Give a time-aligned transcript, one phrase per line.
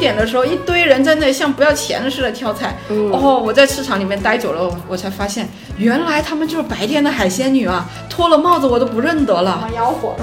[0.00, 2.74] 点的时候，一堆人在那像不要钱似的挑菜。
[2.88, 9.68] 哦，我在市场里面待久了，我才发现原来他们就是白天的海鲜女啊，脱了帽子我都不认得了。
[9.76, 10.16] 吆喝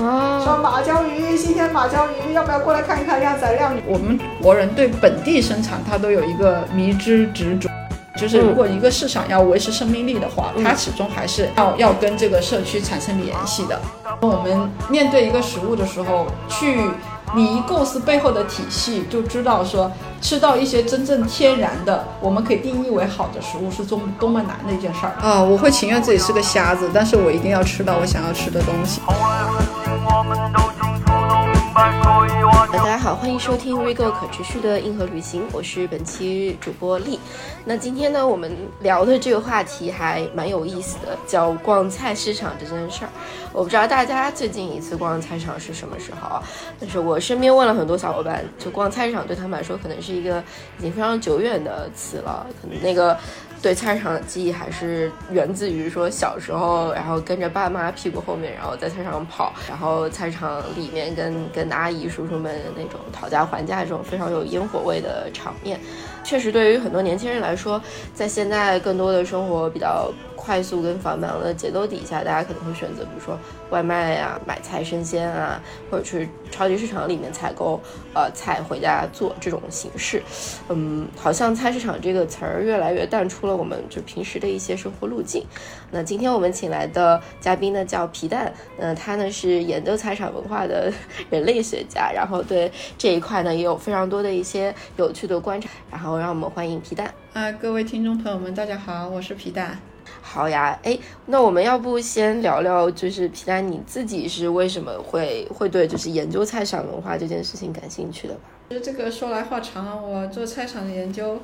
[0.43, 3.81] 说马鲛鱼，新鲜马鲛鱼，要不要过来看一看靓仔靓女？
[3.87, 7.69] 我们国人对本地生产，它都有一个迷之执着。
[8.19, 13.79] 就是如果一个市场要维持生命力的话，它始终还是要要跟这个社区产生联系的。
[14.21, 16.79] 我们面对一个食物的时候，去
[17.35, 25.41] 你一构思背后的体系，就知道说吃到一些真正天然的，我们可以定义为好的食物是多多么难的一件事儿啊！
[25.41, 29.01] 我会情愿自己是个瞎子，但是我一定要吃到我想要吃的东西。
[31.77, 37.19] 大家好，欢迎收听 WeGo 可持续的硬核旅行，我是本期主播丽。
[37.65, 43.11] 那今天呢，我们聊的这个话题还蛮有意思的，叫逛菜市场这件事儿。
[43.53, 46.43] 我不知道大家最近一次逛菜市场是什么时候啊？
[46.79, 50.43] 但是我身边问了很多小伙伴，就逛菜市场对他们来说可能是一个
[50.79, 53.15] 已经非常久远的词了，可能那个。
[53.61, 65.79] 对菜市场的记忆还是源自于说小时候，然后跟着爸妈屁股后面，然后在菜场跑，然后菜场里面跟跟阿姨叔叔们那种讨价还价这种非常有烟火味的场面，
[66.27, 67.81] 确实对于很多年轻人来说，
[68.13, 70.11] 在现在更多的生活比较。
[70.37, 73.37] 快速跟繁忙的节奏底下，大家可能会选择，比如说
[73.69, 75.61] 外卖啊、买菜生鲜啊，
[75.91, 77.81] 或者去超级市场里面采购
[78.13, 80.23] 呃菜回家做这种形式。
[80.69, 85.43] 嗯，好像菜市场这个词儿越来越淡出了我们就平时的一些生活路径。
[85.91, 90.93] 那今天我们请来的嘉宾呢叫皮蛋，那他呢是研究菜场文化的
[91.29, 95.67] 人类学家，然后对这一块呢也有非常多的一些有趣的观察。
[95.91, 97.13] 然后让我们欢迎皮蛋。
[97.33, 99.77] 啊，各位听众朋友们，大家好，我是皮蛋。
[100.21, 108.41] 好呀，哎，那我们要不先聊聊，就是皮蛋你自己是为什么会会对就是研究菜场文化这件事情感兴趣的吧？
[108.69, 111.39] 其实这个说来话长，我做菜场的研究，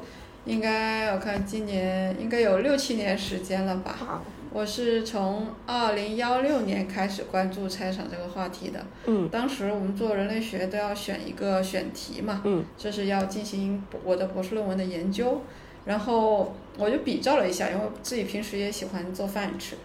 [0.45, 4.21] 应该我看今年应该有六七年时间了吧？
[4.53, 8.85] 我是从二零幺六年开始关注菜场这个话题的。
[9.07, 9.27] 嗯。
[9.29, 12.41] 当时我们做人类学都要选一个选题嘛。
[12.45, 12.63] 嗯。
[12.77, 15.41] 这是要进行我的博士论文的研究。
[15.85, 19.75] 然后我就比照了一下，因为自己平时也喜欢做饭吃，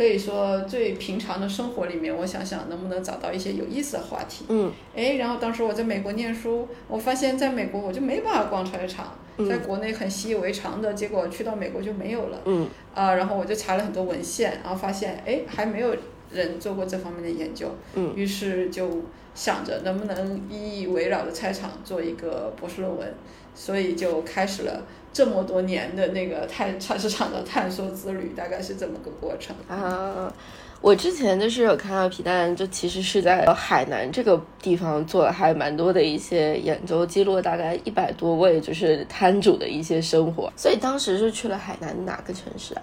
[0.00, 4.46] 可以说最平常的生活里面，我想想能不能找到一些有意思的话题。
[4.48, 9.12] 嗯，哎，然后当时我在美国念书，我发现在美国我就没办法逛菜市场，
[9.46, 12.40] 在国内很习以为常的，结果去到美国就没有了。
[12.46, 15.94] 嗯，啊，然后我就查了很多文献，然后发现哎还没有
[16.32, 17.70] 人做过这方面的研究。
[17.94, 19.02] 嗯，于是就
[19.34, 23.14] 想着能不能一一围绕着菜场做一个博士论文，
[23.54, 24.82] 所以就开始了。
[25.12, 30.32] 这么多年的那个探菜市场的探索之旅，大概是这么个过程啊。
[30.80, 40.50] 我之前就是有看到皮蛋，就其实是在海南这个地方做了还蛮多的一些研究，记录了大概一百多位就是摊主的一些生活。
[40.56, 42.82] 所以当时是去了海南哪个城市啊？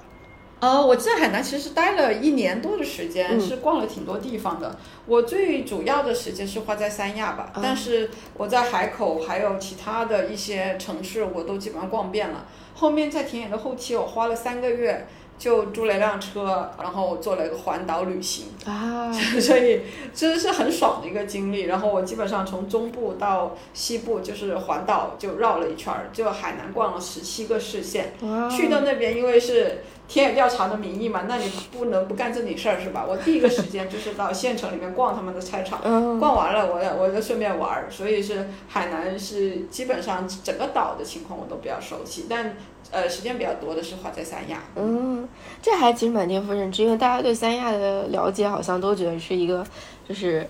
[0.59, 4.75] 呃，我在海南其实待了一年多的时间，是逛了挺多地方的。
[5.06, 12.45] 我最主要的时间是花在三亚吧，但是我在海口还有其他的一些城市，我都基本上逛遍了。
[12.75, 15.07] 后面在田野的后期，我花了三个月。
[15.40, 19.81] 就租了一辆车，然后做了一个环岛旅行啊， 所以
[20.12, 21.66] 真的是很爽的一个经历。
[21.66, 28.13] 然后我基本上从中部到西部就是环岛就绕了一圈儿，就海南逛了十七个市县。
[28.50, 33.06] 去到那边，因为是田野调查的名义嘛，那你不能不干正经事儿是吧？
[33.07, 35.81] 我第一个 时间就是到县城里面逛他们的菜场，
[36.19, 37.88] 逛完了我我就顺便玩儿。
[37.89, 42.56] 所以是海南是基本上整个岛的情况我都比较熟悉，但。
[42.89, 44.63] 呃，时间比较多的是花在三亚。
[44.77, 45.27] 嗯，
[45.62, 49.62] 这还其实蛮颠覆认知，因为大家对三亚的了解好像都觉得是一个
[50.07, 50.48] 就是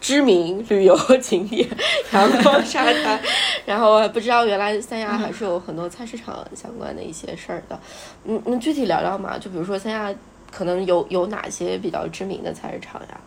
[0.00, 1.68] 知名旅游景点，
[2.12, 3.20] 阳光沙滩，
[3.66, 7.78] 然后不知道原来三亚还是有很多菜市场相关的一些事儿的。
[8.24, 9.36] 嗯，能具体聊聊嘛？
[9.38, 10.14] 就比如说三亚
[10.50, 13.20] 可能有有哪些比较知名的菜市场呀？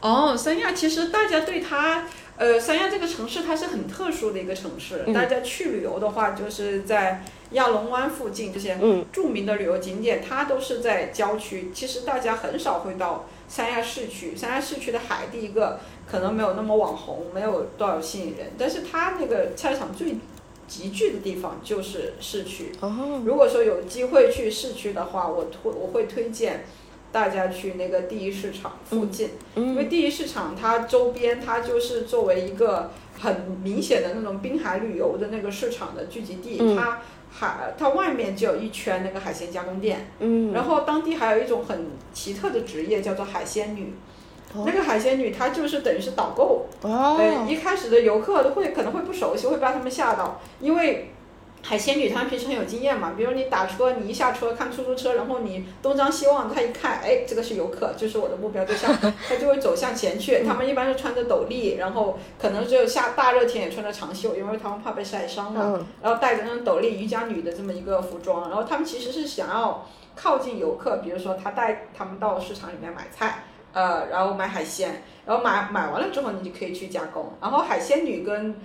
[0.00, 2.04] 哦，三亚其实大家对它。
[2.36, 7.20] 呃，三亚这个城市它是很特殊的一个城市，大家去旅游的话，就是在
[7.50, 8.78] 亚龙湾附近这些
[9.12, 11.72] 著名的旅游景点，它都是在郊区。
[11.74, 18.52] 其实大家很少会到三亚市区，三亚市区的海，第一个可能没有那么网红，没有多少吸引人。
[18.56, 20.16] 但是它那个菜场最
[20.66, 22.72] 集聚的地方就是市区。
[23.24, 26.64] 如果说有机会去市区的话，我推我会推荐。
[27.10, 33.34] 大家去那个第一市场附近，因为第一市场它周边它就是作为一个很
[33.64, 37.00] 明显的那种滨海旅游的那个市场的聚集地，它
[37.30, 40.10] 海它外面就有一圈那个海鲜加工店，
[40.52, 43.94] 然后当地还有一种很奇特的职业叫做海鲜女，
[44.54, 51.10] 那个海鲜女她就是等于是导购，哦，呃，一开始的游客都会可能会不熟悉，会把他们吓到，因为。
[51.62, 58.90] 海鲜女她们平时很有经验嘛，比如你打车，你一下车看出租车，然后你东张西望，她一看，哎，这个是游客，就是我的目标对象，
[59.28, 60.44] 她就会走向前去。
[60.44, 65.78] 他们一般是穿着斗笠，然后可能只有下大热天也穿着长袖，因为他们怕被晒伤嘛。
[66.02, 77.32] 然后带着那种斗笠，瑜伽女的这么一个服装，然后他们其实是想要靠近游客，比如说他带他们到市场里面买菜，呃，然后买海鲜，然后买买完了之后，你就可以去加工。
[77.40, 78.58] 然后海鲜女跟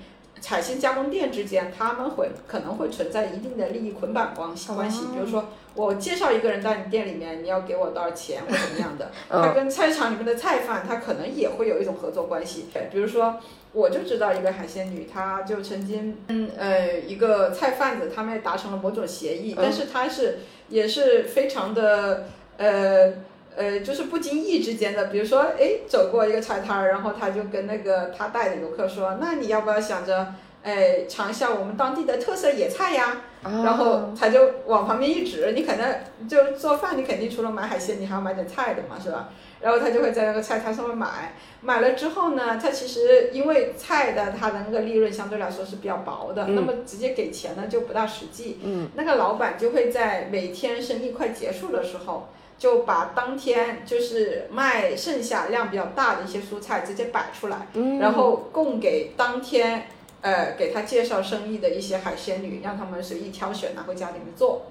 [0.45, 5.05] 海鲜加工店之间，他们会可能会存在一定的利益捆绑关系关系。
[5.13, 9.11] 比如说，我介绍一个人到你店里面，你要给我多少钱或怎么样的。
[9.29, 12.65] 他跟菜市场里面的菜贩，他可能也会有一种合作关系。
[12.91, 13.37] 比如说，
[13.71, 22.25] 我就知道一个海鲜女，她就曾经嗯呃一个菜贩子，他们达成了某种协议，但是他是也是非常的
[22.57, 23.13] 呃。
[23.55, 30.33] 呃，就是不经意之间的，比如说，哎，走过一个菜摊儿，然后他就跟那个他带的游客说，那你要不要想着，
[30.63, 33.21] 哎，尝一下我们当地的特色野菜呀？
[33.43, 39.29] 然后他就往旁边一指，你可能就做饭，你肯定除了买海鲜，你还要买点菜的嘛，是吧？
[39.59, 48.59] 然后他就会在那个菜摊上面买，买了之后呢，他其实因为菜的它的那个利润相对来说是比较薄的，那么直接给钱呢就不大实际。
[48.63, 52.29] 嗯，那个老板就会在每天生意快结束的时候。
[52.63, 57.67] 就把当天就是卖剩下量比较大的一些蔬菜直接摆出来，
[57.99, 59.87] 然后供给当天
[60.21, 64.61] 呃给他介绍生意的一些海鲜女，让他们随意挑选拿回家里面做。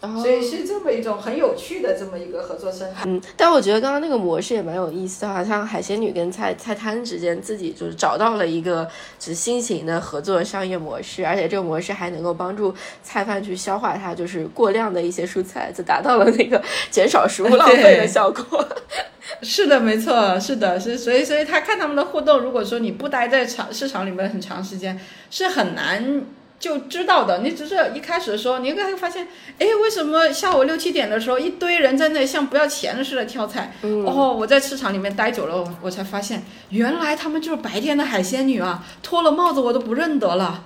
[0.00, 3.02] 所以是这么一种很有趣的这么一个合作生态。
[3.04, 8.84] 嗯，但我觉得刚刚那个模式也蛮有意思的，好像海鲜女跟菜菜摊之间自己就是找到了一个
[9.18, 18.66] 就是新型的合作商业模式，而且这个模式还能够帮助菜贩去消化它就是过量的一些蔬菜，就达到了那个减少食物 浪费的效果。
[19.42, 24.98] 是的，没错，是的，是所以所以他看他们的互动，如果说你不待在场市场里面很长时间，
[25.30, 26.24] 是很难。
[26.60, 29.26] 就知道的，你只是一开始的时候，你应该会发现，
[29.58, 33.72] 哎，为什么下午六七点的时候，一堆人在那像不要钱似的挑菜？
[33.82, 40.64] 哦，我在市场里面待久了，我才发现，原来他们就是白天的海鲜女啊，脱了帽子我都不认得了。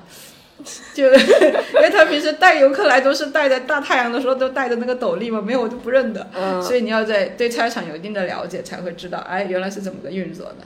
[0.95, 6.27] 就 因为他平时带游客来都是带着大太阳的时候都带着那个斗笠嘛，没有我就不认得。
[6.63, 10.57] 所以你要在对菜场有一定的了解，才会知道，哎，原来是怎么个运作的。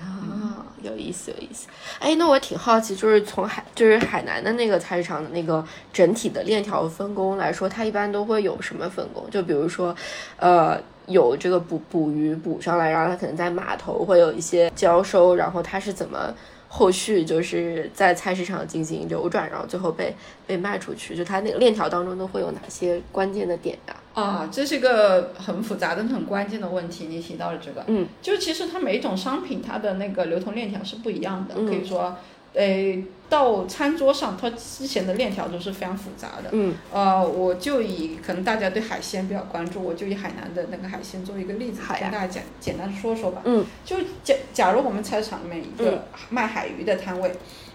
[0.83, 1.69] 有意思，有意思。
[1.99, 9.29] 哎，那我挺好奇，就是从海，就是海南的那个菜市场的那个整体的链条分工来说，它一般都会有什么分工？
[9.31, 9.95] 就比如说，
[10.37, 16.35] 呃，有这个捕捕鱼捕上来，然后它可能在码头会有一些交收，然后它是怎么？
[16.69, 20.15] 后续就是在菜市场进行流转，然后最后被
[20.47, 21.17] 被卖出去。
[21.17, 23.97] 就它那个链条当中都会有哪些关键的点呀？
[24.15, 27.06] 啊，这是一个很复杂的、很关键的问题。
[27.06, 32.16] 你提到了这个，嗯，就其实它每一种商品它的那个流通链条是不一样的，可以说。
[32.55, 36.49] 诶，到餐桌上，它之前的链条都是非常复杂的。
[36.52, 43.43] 嗯，呃，我就以可能大家对海鲜比较关注，我就以海南的那个海鲜做一个例子，跟大家简简单说说吧。
[43.45, 47.31] 嗯，就假假如我们菜市场里面一个卖海鱼的摊位，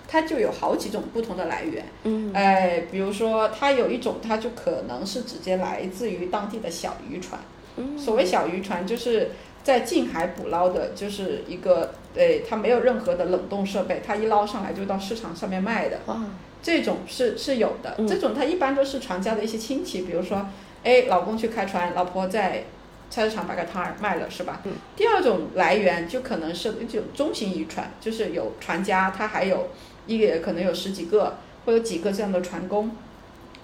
[0.07, 1.85] 它就有好几种不同的来源。
[2.03, 7.39] 嗯，哎，比如说它有一种，它就可能是直接来自于当地的小渔船。
[7.77, 9.29] 嗯，所谓小渔船就是。
[9.63, 15.99] 在近海捕捞的，就是一个，呃，它没有任何的冷冻设备，它一捞上来就到市场上面卖的。
[16.61, 20.47] 这种是是有的，这种它一般都是船家的一些亲戚，比如说，
[20.83, 22.63] 哎，老公去开船，老婆在
[23.09, 24.61] 菜市场摆个摊儿卖了，是吧？
[24.95, 29.69] 第二种来源就可能是一种中型渔船，就是有船家，他还有
[30.07, 32.91] 一个可能有十几个或有几个这样的船工。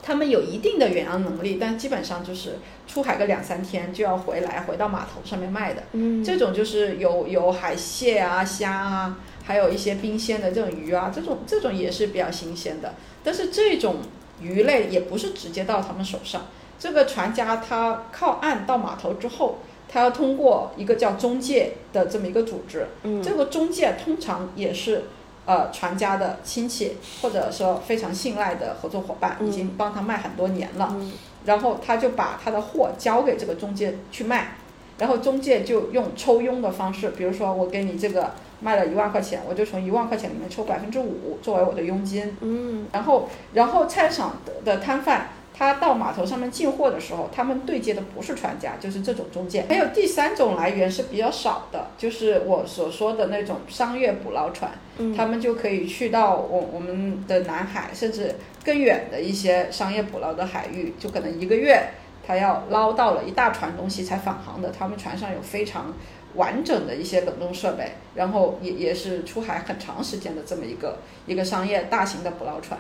[0.02, 5.84] 他们有一定的远洋能力，但基本上就是出海个两三天就要回来，回到码头上面卖的。
[5.92, 12.96] 嗯，这种就是有有海蟹啊、虾啊，还有一些冰鲜的这种鱼啊，这种这种也是比较新鲜的。
[13.24, 13.98] 但是这种
[14.42, 16.46] 鱼类也不是直接到他们手上，
[16.80, 22.88] 这个船家他靠岸到码头之后，他要通过一个叫中介的这么一个组织。
[23.04, 25.04] 嗯，这个中介通常也是。
[25.50, 30.96] 呃，传家的亲戚，或者说非常信赖的合作伙伴，已经帮他卖很多年了，
[31.44, 34.50] 然后他就把他的货交给这个中介去卖，
[35.00, 45.30] 然后中介就用抽佣的方式，比如说我给你这个卖了一万块钱，我就从一万块钱里面抽百分之五作为我的佣金，嗯，然后然后菜场的的摊贩。
[45.60, 49.66] 他到码头上面进货的时候，他们对接的不是船家，就是这种中介。
[49.68, 54.72] 还有第三种来源是比较少的，就是我所说的那种商业捕捞船，
[55.18, 61.90] 他们就可以去到我我们的南海，甚至更远的一些商业捕捞的海域，就可能一个月
[62.26, 64.72] 他要捞到了一大船东西才返航的。
[64.72, 65.94] 他们船上有非常
[66.36, 72.80] 完整的一些冷冻设备，然后也也是出海很长时间的这么一个一个商业大型的捕捞船。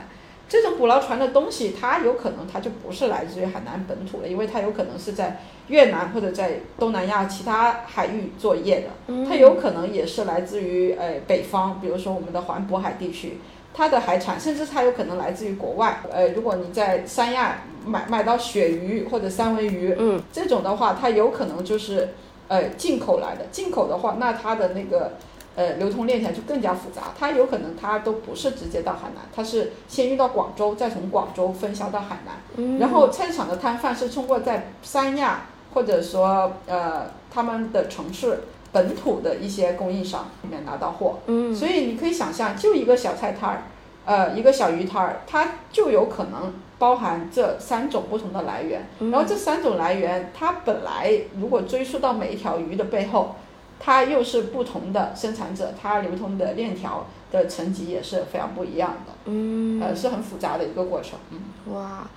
[0.49, 13.37] 这种捕捞船的东西，它有可能它就不是来自于海南本土了，因为它有可能是在越南或者在东南亚其他海域作业的，它有可能也是来自于呃北方，比如说我们的环渤海地区，
[13.75, 15.99] 它的海产，甚至它有可能来自于国外。
[16.11, 22.09] 呃，如果你在三亚买买到鳕鱼或者三文鱼，嗯，这种的话，它有可能就是
[22.47, 23.45] 呃进口来的。
[23.51, 25.13] 进口的话，那它的那个。
[25.55, 43.63] 呃，流通链条就更加复杂，它有可能它都不是直接到海南，它是先运到广州，再从广州分销到海南，然后菜市场的摊贩是通过在三亚或者说呃他们的城市本土的一些供应商里面拿到货，嗯，所以你可以想象，就一个小菜摊儿，
[44.05, 53.35] 呃，一个小鱼摊儿，它就有可能包含这三种不同的来源，然后这三种来源，它本来如果追溯到每一条鱼的背后。
[53.79, 62.07] 它又是不同的生产者，它流通的链条的层级也是非常不一样的，嗯，呃，是很复杂的一个过程，嗯，哇。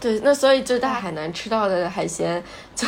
[0.00, 2.42] 对，那所以就在海南吃到的海鲜，
[2.74, 2.86] 就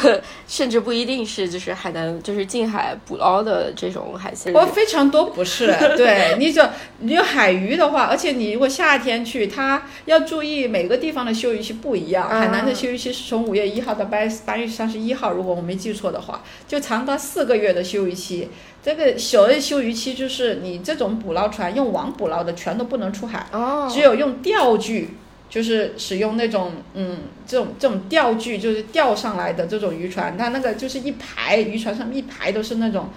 [0.48, 4.52] 甚至不一定是就是海南就是近海捕捞的这种海鲜。
[4.54, 5.66] 我，非常多不是，
[5.96, 6.62] 对，你就
[7.00, 12.28] 你有海鱼的话，而且你如果夏天去，它要注意每个地方的休渔期不一样。
[12.28, 18.48] 海南的休渔期是从五月一号到八八月三十一号，如果我没记错的话，就长达四个月的休渔期。
[18.82, 25.10] 这个所谓休渔期，就是你这种捕捞船用网捕捞的全都不能出海，哦，只有用钓具。
[25.52, 33.10] 就是使用那种嗯，这种这种钓具，就是钓上来的这种渔船，它那个就是一排渔船上一排都是那种，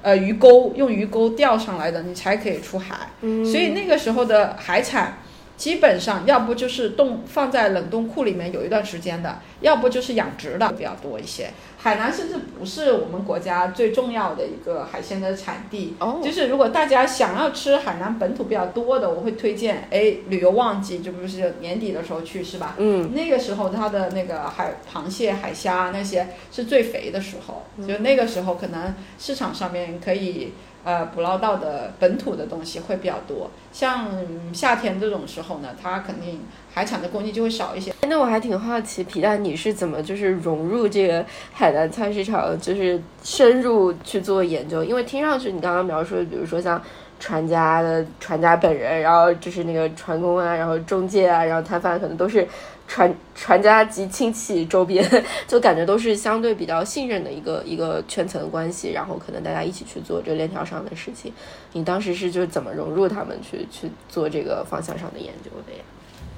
[0.00, 3.10] 呃，鱼钩用鱼钩钓上来的，你才可以出海。
[3.20, 5.18] 嗯，所以那个时候的海产。
[5.62, 11.50] 基本上要不就是冻放在冷冻库里面有一段时间的，要不就是养殖的比较多一些。
[11.78, 15.94] 海南甚至不是我们国家最重要的一个海鲜的产地。
[16.00, 16.20] 哦。
[16.20, 22.74] 就是如果大家想要吃海南本土比较多的，我会推荐，哎，旅游旺季就不是年底的时候去是吧？
[22.78, 23.14] 嗯。
[23.14, 30.54] 那个时候它的那个海螃蟹、海虾那些是最肥的时候，就那个时候可能市场上面可以。
[30.84, 34.08] 呃，捕捞到的本土的东西会比较多，像
[34.52, 36.40] 夏天这种时候呢，它肯定
[36.74, 37.94] 海产的供应就会少一些。
[38.08, 44.82] 那我还挺好奇，皮蛋你是怎么就是融入这个海南菜市场，就是深入去做研究？
[44.82, 46.82] 因为听上去你刚刚描述的，比如说像
[47.22, 52.44] 船家的船家本人，然后就是那个船工啊，然后中介啊，然后摊贩可能都是。
[52.88, 55.08] 船船家及亲戚周边，
[55.48, 61.32] 就感觉都是相对比较信任的一个一个圈层关系，然后可能大家一起去做这链条上的事情。
[61.72, 65.82] 你当时是就是怎么融入他们去去做这个方向上的研究的呀？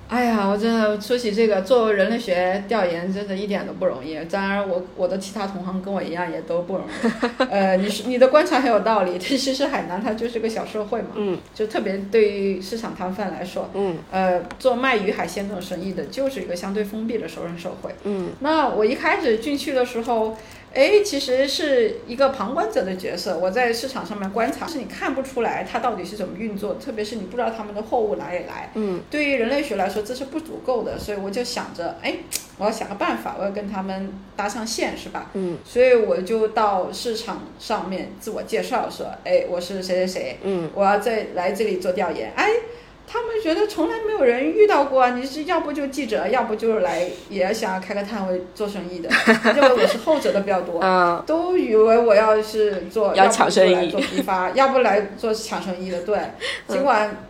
[0.09, 4.17] 哎呀，我真的说起这个做人类学调研，真的一点都不容易。
[4.31, 7.45] 当然，我我的其他同行跟我一样也都不容易。
[7.51, 9.19] 呃，你是你的观察很有道理。
[9.19, 18.31] 其实海南它就是个小社会嘛，嗯，就特别对于市场摊贩来说，嗯，呃，做卖鱼海鲜这种生意的，就是一个相对封闭的熟人社会，嗯。
[18.41, 20.37] 那我一开始进去的时候。
[20.75, 28.71] 哎，其实是一个旁观者的角色，我在市场上面观察，是你看不出来它到底是怎么运作，特别是你不知道他们的货物哪里来。
[28.75, 32.16] 嗯，对于人类学来说，这是不足够的，所以我就想着，哎，
[32.59, 35.31] 我要想个办法，我要跟他们搭上线，是吧？
[35.35, 42.50] 嗯，所以我就到市场上面自我介绍说，哎，我是谁谁谁，嗯，我要在来这里做调研，哎。
[43.07, 45.11] 他们觉得从来没有人遇到过啊！
[45.11, 49.09] 你是要不就记者，要不就是来也想要开个摊位做生意的，
[49.55, 50.81] 认为我是后者的比较多，
[51.27, 56.03] 都以为我要是做要抢生意做批发， 要不来做抢生意的。
[56.03, 56.19] 对，
[56.67, 57.25] 尽管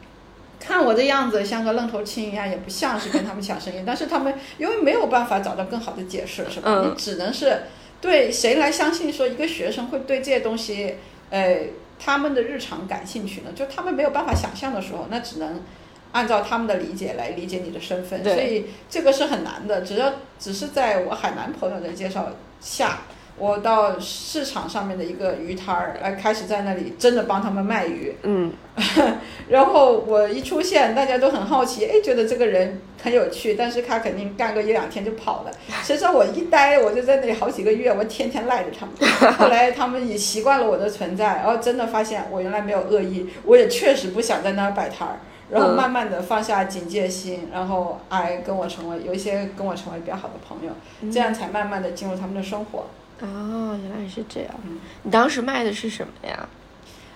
[0.58, 6.84] 看我这样子像个愣头青一样，也不像是跟他们抢生意，但是他们因为没有办法找到更好的解释，是吧？
[6.86, 7.64] 你只能是
[8.00, 10.94] 对谁来相信说一个学生会对这些东西，
[11.28, 11.58] 呃。
[12.04, 15.62] 他们的日常感兴趣呢，就他们没有办法想象的时候，那只能
[16.12, 19.80] 按照他们的理解来理解你的身份，所以这个是很难的。
[19.80, 22.30] 只要只是在我海南朋友的介绍
[22.60, 22.98] 下。
[23.36, 28.14] 我到市场上面的一个鱼摊儿，来开始在那里真的帮他们卖鱼。
[28.22, 28.52] 嗯，
[29.48, 35.50] 然后我一出现，大家都很好奇，哎，觉得这个人很有趣，但是他肯定干个一两天就跑了。
[35.82, 39.32] 谁知道我一待，我就在那里好几个月，我天天赖着他们。
[39.32, 45.16] 后来他们也习惯了我的存在，然后真的发现我原来没有恶意，我也确实不想在那儿摆摊儿。
[45.50, 50.72] 然后慢慢的放下警戒心，然后哎，跟我成为有一些跟我成为比较好的朋友，
[51.12, 52.86] 这样才慢慢的进入他们的生活。
[53.20, 54.50] 哦，原来是这样。
[55.02, 56.48] 你当时卖的是什么呀？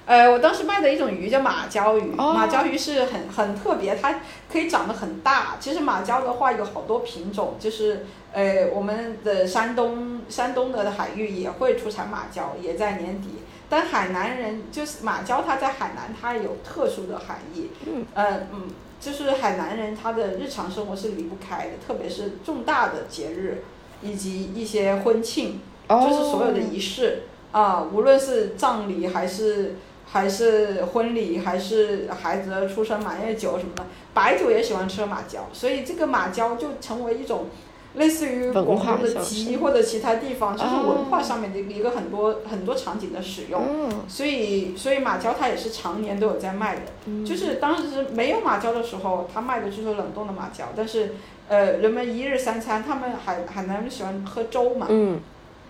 [0.07, 2.15] 呃，我当时卖的一种鱼叫马鲛鱼。
[2.15, 5.57] 马鲛鱼是很很特别，它可以长得很大。
[5.61, 13.29] 其实马鲛的话有好多品种，就是呃，我们的山东山东的海域也会出产马鲛，也在年底。
[13.69, 17.69] 但海南人就是马鲛，它在海南它有特殊的含义。
[17.87, 18.07] 嗯。
[18.15, 18.63] 呃嗯，
[18.99, 23.63] 就是海南人他的日常生活是离不开的，特别是重大的节日
[24.01, 29.77] 以及一些婚庆，就是所有的仪式啊，无论是葬礼还是
[30.07, 37.47] 还是婚礼还是孩子的出生满月酒什么的，白酒也喜欢吃马鲛，所以这个马鲛就成为一种。
[37.95, 43.61] 类似于广东的鸡或者其他地方，就是文化上面的一个很多很多场景的使用，
[44.07, 51.15] 所以所以马鲛它也是常年都有在卖的，就是当时没有马鲛的时候，它卖的就是冷冻的马鲛，但是
[51.49, 54.87] 呃人们一日三餐，他们海海南人喜欢喝粥嘛，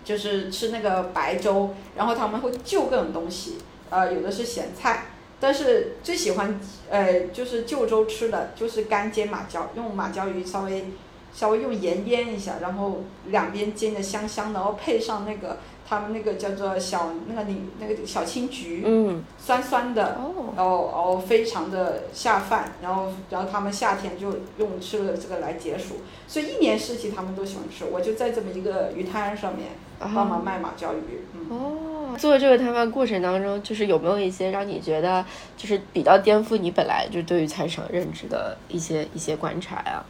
[0.09, 3.59] 就是吃那个白粥，然后他们会就各种东西，
[3.91, 5.05] 呃有的是咸菜，
[5.39, 10.85] 但是最喜欢呃就是就粥吃的就是干煎马鲛，用马鲛鱼稍微。
[11.31, 15.59] 稍微用盐腌一下，然后两边煎的香香的，然后配上那个
[15.89, 20.19] 他们那个叫做小那个你那个小青桔，嗯，酸酸的，
[20.55, 25.95] 然后然后非常的下饭，然后然后他们夏天就用吃了这个来解暑，
[26.27, 27.85] 所以一年四季他们都喜欢吃。
[27.91, 31.25] 我就在这么一个鱼摊上面帮忙卖马鲛鱼。
[31.49, 35.25] 哦，做这个摊贩过程当中，就是有没有一些让你觉得
[35.57, 40.05] 就是比较颠覆你本来就对于菜市场认知的一些一些观察呀？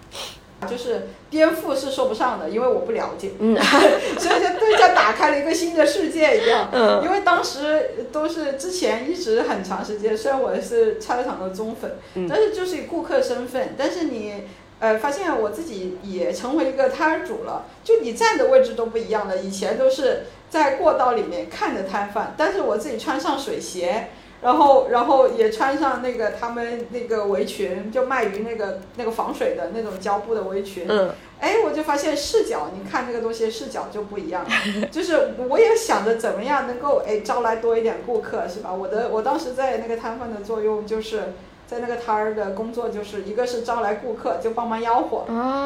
[0.67, 6.69] 就是颠覆是说不上的，因为我不了解， 所以就对像打开了一个新的世界一样。
[6.73, 11.97] 嗯因为当时都是之前一直很长时间，虽然我是菜市场的忠粉，
[12.27, 13.75] 但是就是以顾客身份。
[13.77, 14.43] 但是你
[14.79, 19.37] 呃发现我自己也成为一个摊主了，就你站的位置都不一样了。
[19.37, 24.09] 以前都是在过道里面看着摊贩，但是我自己穿上水鞋。
[24.41, 30.85] 然后，然后也穿上那个他们那个围裙，就卖鱼那个那个防水的那种胶布的围裙。
[30.87, 31.11] 嗯。
[31.41, 34.45] 哎，我就发现视角，你看这个东西视角就不一样。
[34.91, 38.73] 就是我也想着怎么样能够哎招来多一点顾客，是吧？
[38.73, 41.33] 我的我当时在那个摊贩的作用，就是
[41.65, 45.23] 在那个摊儿的工作，就是一个是招来顾客，就帮忙吆喝，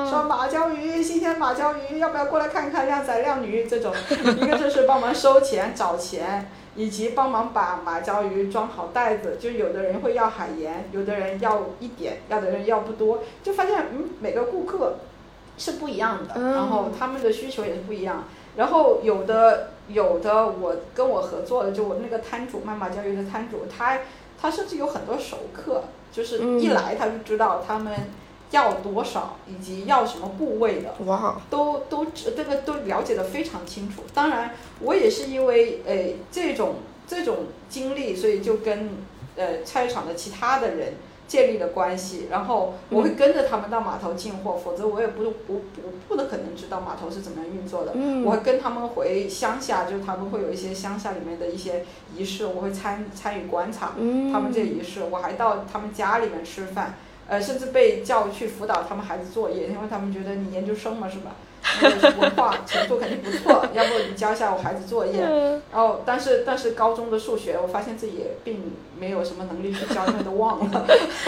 [0.07, 3.91] 说马鲛鱼新鲜马鲛鱼，要不要过来看看靓仔靓女这种；
[4.41, 6.49] 一个就是帮忙收钱找钱。
[6.75, 14.95] 以及帮忙把马鲛鱼装好袋子，就有的人会要海盐，有的人要一点，要的人要不多，就发现嗯每个顾客
[15.57, 18.23] 是不一样的，然后他们的需求也是不一样，
[18.55, 23.99] 然后有的有的我跟我合作的就我那个摊主卖马鲛鱼的摊主，他
[24.41, 27.93] 他甚至有很多熟客，就是一来他就知道他们。
[28.53, 34.03] 要多少以及要什么部位的，哇，都都这个都了解的非常清楚。
[34.13, 36.75] 当然，我也是因为诶这种
[37.07, 38.91] 这种经历，所以就跟
[39.35, 40.93] 呃菜市场的其他的人
[41.27, 42.27] 建立了关系。
[42.29, 47.93] 然后我会跟着他们到码头进货，否则我也不不不不的可能知道码头是怎么样运作的。
[48.23, 51.83] 我会跟他们回乡下，就是他们会有一些乡下里面的一些
[52.15, 53.93] 仪式，我会参参与观察
[54.31, 55.01] 他们这仪式。
[55.09, 56.93] 我还到他们家里面吃饭。
[57.27, 61.35] 呃，甚至被叫去辅导他们孩子作业，因为他们觉得你研究生嘛，是吧？
[62.19, 65.21] 文化程度肯定不错， 要不你教一下我孩子作业。
[65.71, 70.85] 然后，但是但是高中的数学，我发现自己也并没有什么能力去教，因为都忘了。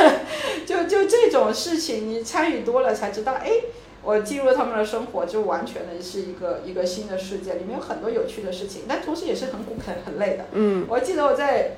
[0.67, 3.49] 就就这种事情，你参与多了才知道，哎，
[4.03, 10.45] 我进入他们的生活，就完全的是一个一个新的世界，里面有很多有趣的事情，但同时也是很苦很很累的。
[10.51, 11.77] 嗯，我记得我在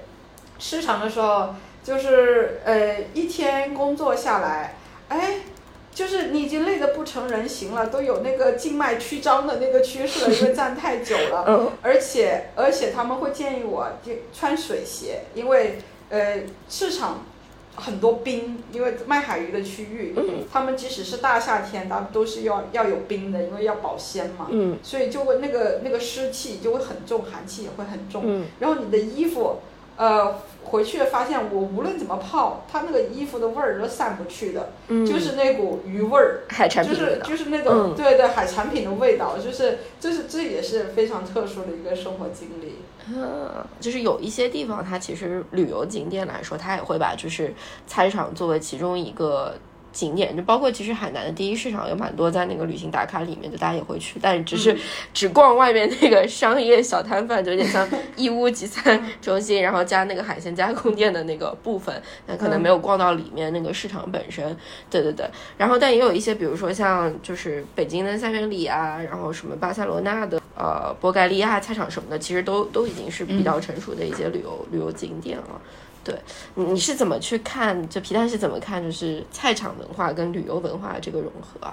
[0.57, 1.49] 市场的时候。
[1.87, 4.75] 就是呃，一天工作下来，
[5.07, 5.35] 哎，
[5.95, 11.45] 就是你已经累得不成人形了，都有那个静脉曲张的那个趋势了，因为站太久了。
[11.47, 11.71] 嗯。
[11.81, 17.23] 而且而且他们会建议我就穿水鞋，因为呃市场
[17.77, 20.13] 很多冰，因为卖海鱼的区域，
[20.51, 24.47] 他们即使是大夏天，他们都是要要有冰的，因为要保鲜嘛。
[24.49, 24.77] 嗯。
[24.83, 28.23] 所以就会那个那个湿气就会很重，寒气也会很重。
[28.25, 28.45] 嗯。
[28.59, 29.59] 然后你的衣服，
[29.97, 30.35] 呃。
[30.69, 42.79] 回去发现，我无论怎么泡，它那个衣服的味儿都散不去的，就是那股鱼味儿，海产品就是就是那种对对海产品的味道，就是就是这也是非常特殊的一个生活经历。
[43.15, 47.53] 嗯，就是有一些地方，它其实旅游景点来说，它也会把就是
[47.87, 49.55] 菜场作为其中一个。
[49.93, 54.77] 景点就包括其实海南的第一市场有蛮多在那个旅行打卡里面，就大家也会去，但只是
[55.13, 64.55] 只逛外面那个商业小摊贩，就有点像义乌集 散中心，然后加那个海鲜加工店的那个部分，那可能没有逛到里面那个市场本身。
[64.89, 65.25] 对对对，
[65.57, 75.61] 然后但也有一些，比如说像就是北京的三元里啊，然后什么巴塞罗那的呃波盖利亚菜场什么的，其实都都已经是比较成熟的一些旅游旅游景点了。
[76.07, 76.17] 对，
[76.55, 77.89] 你你是怎么去看？
[77.89, 78.81] 就皮蛋是怎么看？
[78.81, 81.69] 就是菜场文化跟旅游文化这个融合？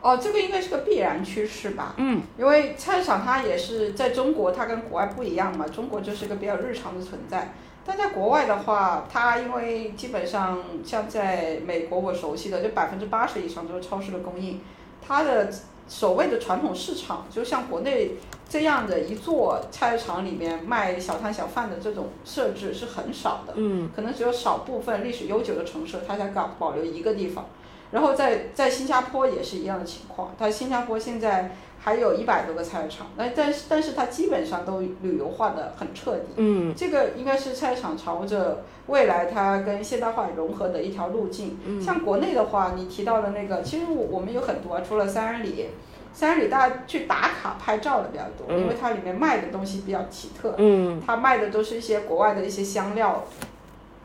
[0.00, 1.94] 哦，这个应该是个必然趋势吧。
[1.96, 5.64] 嗯，因为菜市场它也是在中国，它跟国外不一样嘛。
[5.68, 7.54] 中国就是一个比较日常的存在，
[7.86, 14.60] 但在国外的话，它因为基本上像在美国我熟悉的，就百分之八十以上都是超市的供应，
[15.06, 15.52] 它的
[15.88, 18.12] 所谓的传统市场，就像国内
[18.48, 23.54] 这样的一座菜市场里面卖小摊小贩的这种设置是很少的。
[23.56, 27.46] 嗯，可能只有少部分历史悠久的城市，它才搞保留一个地方。
[27.90, 36.26] 然后在在新加坡也是一样的情况，它新加坡现在还有一百多个菜市场，那但是但是它基本上都旅游化的很彻底。
[36.36, 41.58] 嗯，这个应该是菜市场朝着未来它跟现代化融合的一条路径。
[41.66, 45.70] 嗯像国内的话，你提到的那个，其实我我们有很多啊，除了三十里，
[46.12, 50.54] 三十里大家去打卡拍照的比较多，嗯因为它里面卖的东西比较奇特。
[50.58, 53.24] 嗯，它卖的都是一些国外的一些香料，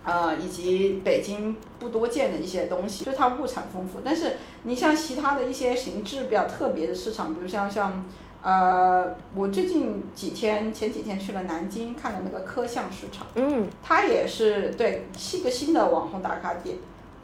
[0.07, 3.99] 呃，以及北京不多见的一些东西，就是它物产丰富。
[4.05, 8.05] 但是你像其他的一些形制比较特别的市场，比如像像
[8.41, 16.77] 呃，我最近几天前几天去了南京看了那个科巷市场，嗯，它也是对是一个新的网红打卡点。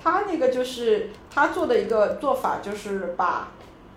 [0.03, 3.51] 它那个就是它做的一个做法，就是把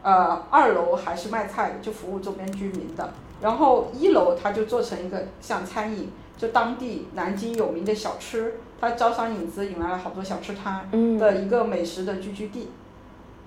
[0.04, 12.68] 呃二楼还是卖菜的，就服务周边居民的，然后一楼它就做成一个像餐饮，就当地南京有名的小吃，它招商引资引来了好多小吃摊嗯的一个美食的聚居地。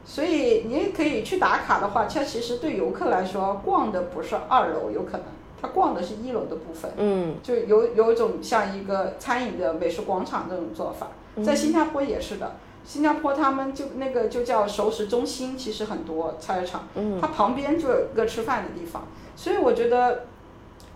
[0.06, 5.26] 所以你也可以去打卡的话，它其实对游客来说，逛的不是二楼，有可能
[5.62, 6.90] 他逛的是一楼的部分。
[6.98, 11.08] 嗯，就有有一种像一个餐饮的美食广场这种做法，
[11.44, 12.56] 在新加坡也是的。
[12.86, 16.88] 新加坡他们就那个就叫熟食中心，其实很多菜市场，
[17.22, 20.24] 它旁边就有一个吃饭的地方，所以我觉得，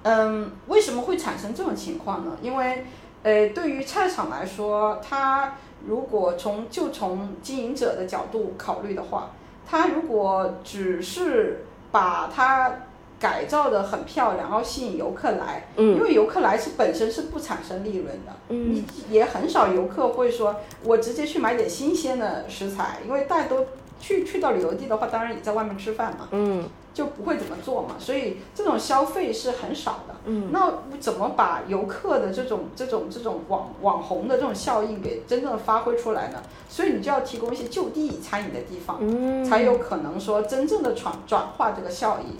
[0.03, 2.37] 嗯，为什么会产生这种情况呢？
[2.41, 2.85] 因为，
[3.23, 5.55] 呃，对于菜场来说，它
[5.87, 9.31] 如果从就从经营者的角度考虑的话，
[9.65, 12.79] 它如果只是把它
[13.19, 15.95] 改造的很漂亮，然后吸引游客来，嗯。
[15.95, 18.75] 因为游客来是本身是不产生利润的，嗯。
[18.75, 23.65] 你也很少游客会说我直接去买点新鲜的食材，因为大家都
[24.01, 30.15] 去去到旅游地的话，当然也在外面吃饭嘛，嗯就不会怎么做嘛，所以这种消费是很少的。
[30.25, 36.41] 嗯，那怎么把游客的这种这种这种网网红的这种效应给真正发挥出来呢？
[36.69, 42.37] 所以你就要提供一些就地餐饮的地方，嗯，才有可能说真正的转转化这个效益。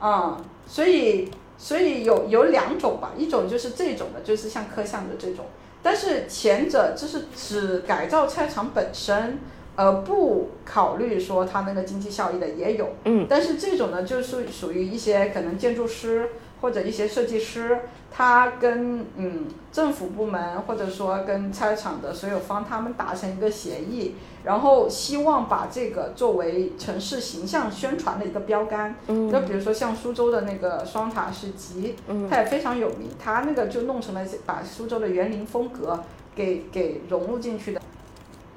[0.00, 5.46] 啊、所以所以有有两种吧，一种就是这种的，就是像科巷的这种，
[5.82, 9.38] 但是前者就是只改造菜场本身，
[9.76, 12.90] 而不考虑说它那个经济效益的也有。
[13.04, 28.94] 嗯，但是这种呢，就是属于一些可能建筑师或者一些设计师，他跟嗯政府部门或者说跟菜场的所有方他们达成一个协议，然后希望把这个作为城市形象宣传的一个标杆。
[29.08, 36.00] 嗯那比如说像苏州的那个双塔市集，嗯它也非常有名，它那个就弄成了把苏州的园林风格
[36.34, 37.80] 给给融入进去的。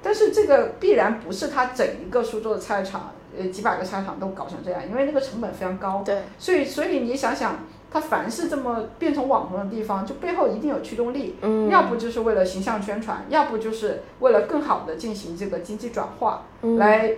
[0.02, 6.02] 但是这个必然不是他整一个苏州的菜场，呃几百个菜场都搞成这样，因为那个成本非常高。
[6.06, 7.60] 对，所以所以你想想，
[7.92, 11.36] 他凡是这么变成网红的地方，就背后一定有驱动力。
[11.42, 16.78] 嗯，要不就是为了形象宣传，要不就是为了更好的进行这个经济转化，嗯。
[16.78, 17.12] 来，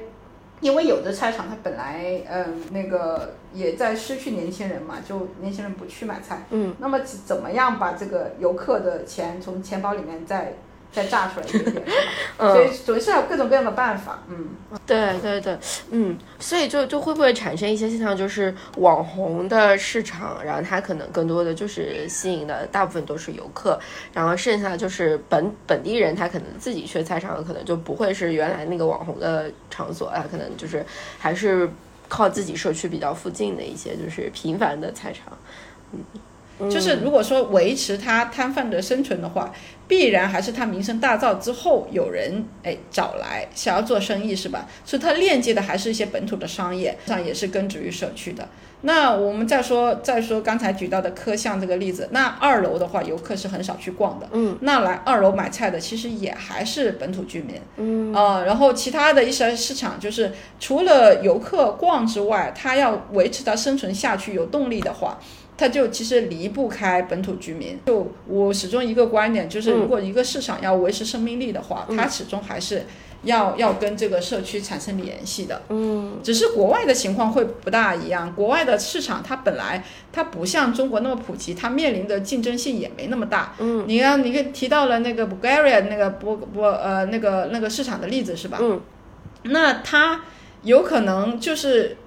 [0.62, 10.54] 因为有的菜场它本来嗯那个也在失去年轻人嘛，就年轻人不去买菜，嗯，那么怎怎么样把这个游客的钱从钱包里面再
[10.92, 11.94] 再炸出来一点点， 是？
[12.40, 14.48] 嗯所以总是要有各种各样的办法，嗯。
[14.86, 15.58] 对对对，
[15.92, 23.80] 嗯，所以就就会不会产生一些现象，就是网红的市场，然后它可能更多的就是吸引的大部分都是游客，
[24.14, 30.84] 然后剩下就是本本地人，他可能自己去菜场，可能就不会是原来那个网红的场所，啊可能就是
[31.20, 31.70] 还是
[32.08, 35.38] 靠自己社区比较附近的一些就是平凡的菜场，
[35.94, 36.00] 嗯，
[36.70, 39.54] 就是如果说维持他摊贩的生存的话，
[39.88, 44.68] 必然还是他名声大噪之后有人哎找来想要做生意是吧？
[44.84, 48.48] 所以它链接的还是一些本土的商业，上也是根植于社区的。
[48.82, 58.14] 那我们再说再说刚才举到的科巷这个例子，那二楼的话游客是很少去逛的，嗯，那来二楼买菜的其实也还是本土居民，嗯。
[58.14, 65.20] 呃，然后其他的一些市场就是除了游客逛之外，他要维持他生存下去有动力的话，
[65.60, 67.78] 它就其实离不开本土居民。
[67.86, 72.86] 就我始终一个观点，就是如果一个市场要维持生命力的话，它始终还是
[73.24, 75.62] 要要跟这个社区产生联系的。
[75.68, 83.54] 嗯只是国外的情况会不大一样，国外的市场它本来它不像中国那么普及，它面临的竞争性也没那么大。
[83.60, 88.58] 嗯，你看你看提到了那个 Bulgaria 那个波波呃那个那个市场的例子是吧？
[88.62, 88.80] 嗯，
[89.44, 90.22] 那它
[90.64, 91.98] 有可能就是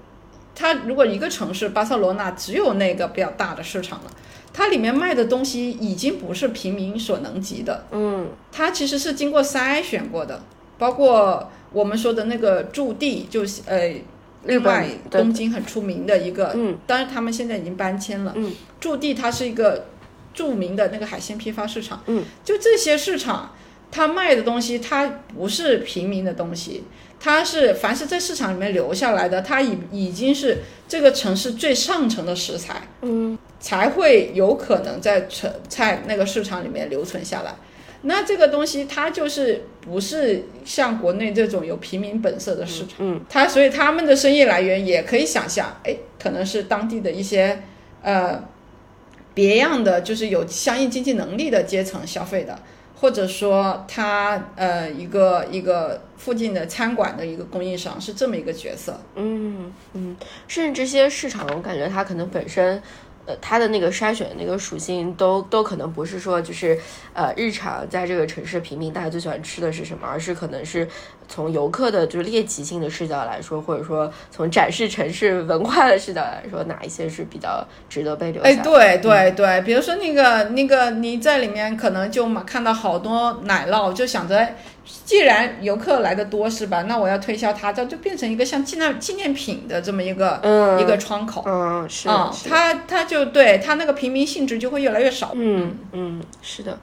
[0.55, 4.11] 它如果一个城市巴塞罗那只有那个比较大的市场了，
[4.53, 10.43] 它里面卖的东西已经不是平民所能及的，嗯，它其实是经过筛选过的，
[10.79, 13.95] 包括我们说的那个驻地，就是呃。
[14.45, 18.33] 另外，东京很出名的一个，嗯，当然他们现在已经搬迁了。
[18.35, 19.87] 嗯，驻地它是一个
[20.35, 22.03] 著名的那个海鲜批发市场。
[22.07, 23.55] 嗯，就这些市场，
[23.93, 26.83] 它卖的东西，它不是平民的东西，
[27.23, 30.59] 它是凡是在市场里面留下来的，它已已经是
[30.89, 32.83] 这个城市最上层的食材。
[33.03, 37.55] 嗯，才会有可能在城在那个市场里面留存下来。
[38.05, 47.63] 那这个东西它就是不是像国内这种有平民本色的市场，嗯，它所以他们的生意来源也可以想象，哎，可能是当地的一些
[48.03, 48.43] 呃
[49.33, 52.59] 别样的，就是有相应经济能力的阶层消费的，
[53.03, 62.81] 或者说他呃一个一个附近的餐馆的一个供应商是这么一个角色，嗯嗯，甚至这些市场，我感觉它可能本身。
[63.25, 66.79] 呃，它的那个筛选的那个属性都都可能不是说就是，
[67.13, 70.89] 呃，日常在这个城市平民大家最喜欢吃的是什么，而是可能是
[71.29, 78.49] 从游客的就是猎奇性的视角来说，或者说从展示城市文化的视角来说，哪一些是比较值得被留下？
[78.49, 84.49] 哎，对对对，比如说那个那个你在里面可能就看到好多奶酪，就想着。
[84.85, 86.83] 既然游客来的多是吧？
[86.83, 90.41] 那我要推销它，这就变成一个像纪念纪念品的这么一个
[90.81, 91.45] 一个窗口。
[91.47, 95.33] 嗯，是啊，它它就对它那个平民性质就会越来越少。
[95.35, 96.79] 嗯嗯，是的。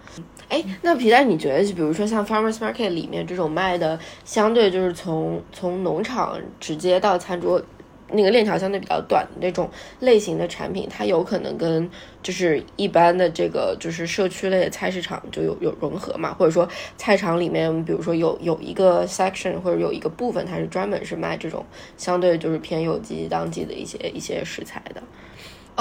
[0.47, 7.61] 哎，那皮蛋，你觉得就比如说像 farmers market 里面这种卖的，相对就是从从农场直接到餐桌。
[8.11, 9.69] 那个链条相对比较短的那种
[9.99, 11.89] 类型的产品，它有可能跟
[12.23, 16.67] 就是一般的这个就是社区类的菜市场就有有融合嘛，或者说
[16.97, 21.65] 菜场里面，比如说有有一个 section 或者有一个部分，它是专门是卖这种
[21.97, 25.01] 相对就是偏有机当季的一些一些食材的。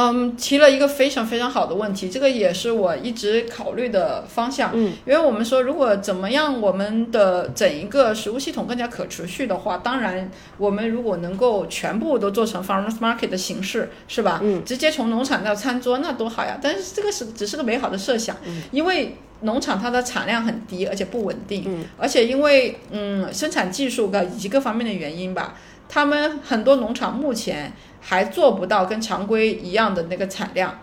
[0.01, 4.71] 嗯，提了一个非常非常好的问题，这个也是我一直考虑的方向。
[4.73, 14.39] 嗯，因为我们说，如果怎么样，我们的整一个食物系统更加可持续的话，当然，我们如果能够全部都做成 farmers market 的形式，是吧？
[14.41, 16.57] 嗯，直接从农场到餐桌，那多好呀！
[16.63, 18.37] 但是这个是只是个美好的设想，
[18.71, 25.55] 因为农场它的产量很低，而且不稳定，嗯，而且因为嗯生产技术的以及各方面的原因吧，
[25.89, 27.73] 他们很多农场目前。
[28.01, 30.79] 还做不到跟常规一样的那个产量，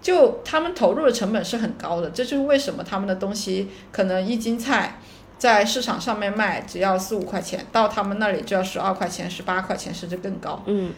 [0.00, 4.98] 就他们投入的成本是很高的，这就是为什么他们的东西可能一斤菜
[5.38, 10.62] 在市场上面卖只要四五块钱，到他们那里就要十二块钱、十八块钱甚至更高。
[10.66, 10.92] 嗯，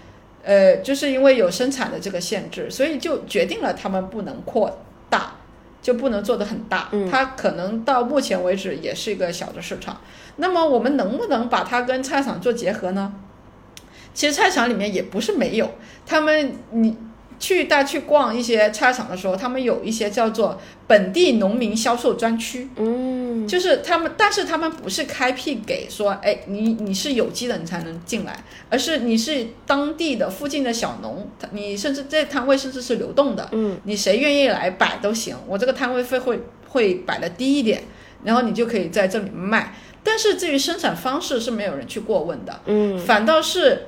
[0.45, 4.79] 呃，就是因为有生产的这个限制，所以就决定了他们不能扩
[5.11, 5.33] 大，
[5.83, 6.89] 就不能做得很大。
[6.93, 10.01] 嗯，它可能到目前为止也是一个小的市场。
[10.37, 13.13] 那么我们能不能把它跟菜场做结合呢？
[14.17, 15.71] 其实菜场里面也不是没有，
[16.07, 16.97] 他们你
[17.39, 37.83] 去带去逛一些菜场的时候，他们有一些叫做本地农民销售专区，嗯，就是他们，但是他们不是开辟给说，哎，你你是有机的你才能进来，而是你是当地的附近的小农，你甚至这摊位甚至是流动的，嗯，你谁愿意来摆都行，我这个摊位费会会摆的低一点，
[38.25, 43.83] 然后你就可以在这里卖，但是至于生产方式是没有人去过问的，嗯，反倒是。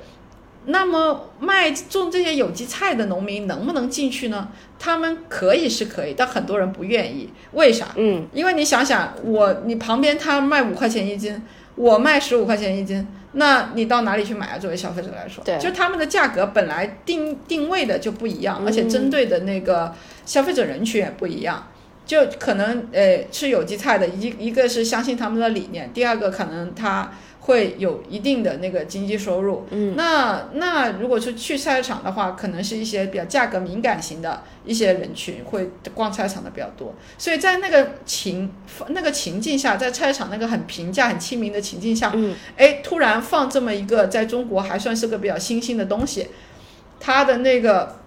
[0.71, 4.49] 那么卖种这些有机菜的农民能不能进去呢？
[4.77, 7.27] 他们可以是可以，但很多人不愿意。
[7.53, 7.87] 为啥？
[7.95, 11.41] 嗯，因为你想想，我你旁边他卖五块钱一斤，
[11.75, 14.59] 我卖十五块钱一斤，那你到哪里去买啊？
[14.59, 19.93] 作为消费者来说，对，就他们的价格本来定定位的就不一样，而且针对的那个
[20.25, 21.67] 消费者人群也不一样。
[22.05, 27.11] 就可能呃吃有机菜的一一个是相信他们的理念，第二个可能他。
[27.41, 38.53] 会有一定的那个经济收入，嗯，那那如果是去菜市场的话，可能是一些比较价格敏感型的一些人群会逛菜场的比较多，所以在那个情
[38.89, 46.27] 那个情境下，在菜市场那个很平价、很亲民的情境下，嗯，哎，突然放这么一个在中国还算是个比较新兴的东西，
[46.99, 47.97] 它的那个。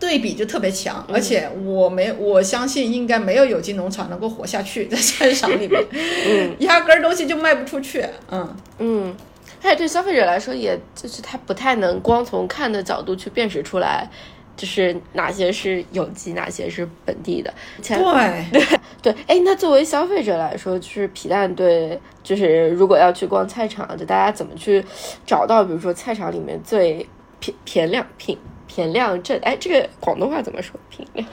[0.00, 5.84] 对比就特别强，而且我没我相信应该没有有机农场能够活下去在菜市场里面，
[6.26, 8.56] 嗯，压根儿东西就卖不出去，嗯。
[8.78, 9.16] 嗯，
[9.62, 14.08] 而且对消费者来说，也就是他不太能光从看的角度去辨识出来，
[14.56, 17.52] 就是哪些是有机，哪些是本地的。
[17.82, 17.96] 对
[18.52, 18.78] 对。
[19.00, 24.84] 对，哎，那作为消费者来说，就是皮蛋对，就是如果要去逛菜场，就大家怎么去
[25.24, 27.08] 找到，比如说菜场里面最
[27.38, 28.36] 便便良品。
[28.78, 30.78] 平亮镇，哎，这个广东话怎么说？
[30.88, 31.26] 平亮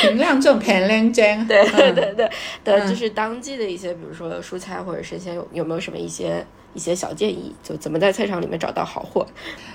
[0.00, 2.30] 平亮镇，平亮镇，对对对对
[2.64, 7.54] 的，就是当季的一些，比如说蔬菜或者生鲜，有有没有什么一些一些小建议？
[7.62, 9.26] 就怎么在菜场里面找到好货？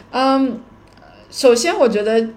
[0.09, 0.59] 嗯，
[1.29, 2.27] 首先我觉得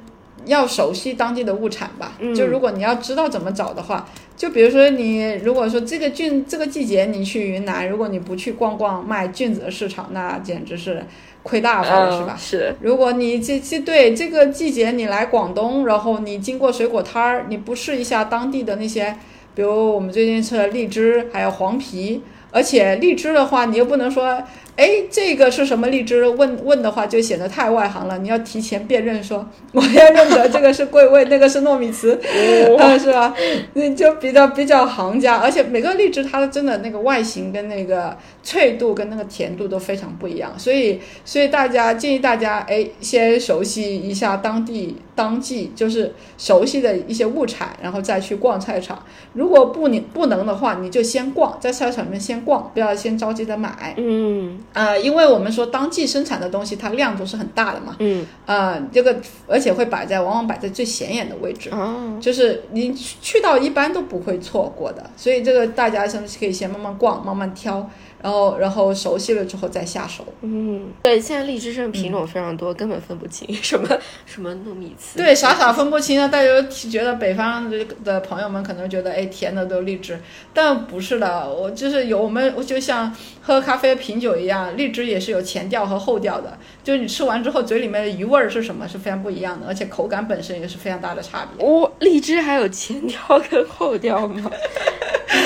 [0.44, 2.18] 要熟悉当地的物产吧。
[2.36, 11.02] 就如果你要知道怎么找的话，就比如说你如果说这个菌这个季节你去云南，如果你不去逛逛卖菌子的市场，那简直是。
[11.44, 12.36] 亏大发了是吧？
[12.36, 12.74] 是。
[12.80, 19.14] 如果你这这对这个季节你来广东，然后你经过水果摊儿，你不试一下当地的那些，
[19.54, 24.42] 比如我们最近吃的荔枝，还有黄皮，而且荔枝的话，你又不能说。
[24.76, 26.26] 哎，这个是什么荔枝？
[26.26, 28.18] 问问的话就显得太外行了。
[28.18, 32.18] 你要提前辨认，说我要认得这个是桂味，那个是糯米糍，
[32.98, 33.32] 是吧？
[33.74, 35.36] 你就比较比较行家。
[35.36, 40.52] 而且每个荔枝它的真的那个外形跟那个脆度跟那个甜度都非常不一样。
[40.58, 49.00] 所以，所以大家建议大家哎，先熟悉一下当地当季，就是熟悉的一些物产，然后再去逛菜场。
[49.34, 53.94] 如果不你不能的话，你就先逛，在菜场里面先逛，不要先着急的买。
[53.98, 54.63] 嗯。
[54.72, 57.96] 呃，因为我们说当季生产的东西，它量都是很大的嘛。
[57.98, 58.26] 嗯。
[58.46, 61.70] 呃，这个而且会摆在往往摆在最显眼的位置。
[61.70, 62.18] 哦。
[62.20, 67.88] 就是你去到一般都不会错过的，所以这个大家先可以先慢慢逛，慢慢挑。
[68.24, 70.24] 然后，然后熟悉了之后再下手。
[70.40, 73.86] 嗯，对，现在荔枝这品种非常多，根本分不清 什么
[74.24, 75.18] 什么糯米糍。
[75.18, 76.26] 对，傻傻分不清啊！
[76.26, 77.70] 大家觉得北方
[78.02, 80.18] 的朋友们可能觉得，哎，甜的都荔枝，
[80.54, 81.52] 但不是的。
[81.52, 86.56] 我就是有我们，我就像喝咖啡品酒一样，荔枝也是有前调和后调的。
[86.82, 91.66] 就是你吃完之后，嘴里面的余味儿是什么，是非常不一样的，而且口感本身也是非常大的差别。
[91.66, 94.50] 哦，荔枝还有前调跟后调吗？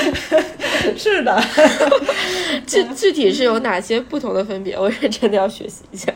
[0.97, 1.41] 是的，
[2.65, 4.77] 具具体是有哪些不同的分别？
[4.77, 6.11] 我认真的要学习一下。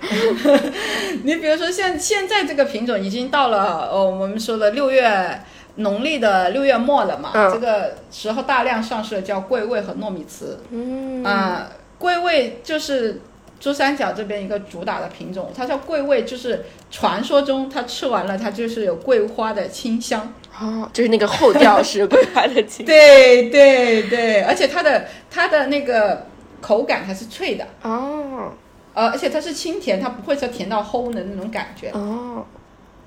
[1.23, 5.39] 你比如说，像现在这个品种已经到了呃，我们说的六月
[5.75, 10.45] 农历的六月末了嘛，这个时候大量上市的叫桂味和糯米糍。
[10.71, 13.19] 嗯啊，桂味就是
[13.59, 20.33] 珠三角这边一个主打的品种，它叫桂味，就是传说中它吃完了它就是有桂花的清香。
[20.59, 26.27] 哦，就是那个后调是桂花的清，对对对，而且它的它的那个
[26.61, 28.53] 口感还是脆的哦，
[28.93, 32.45] 呃，而且它是清甜，它不会说甜到齁的那种感觉哦，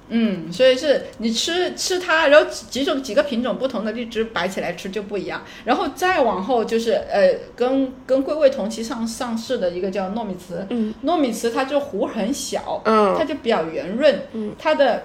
[0.09, 15.04] 嗯，所以是你吃吃它，然后几种几个品种不同的荔枝摆起来吃就不一样，然后再往后就是呃，跟跟桂味同期上上市的一个叫糯米糍，嗯，糯米糍它就核很小，嗯，它就比较圆润，嗯，它的。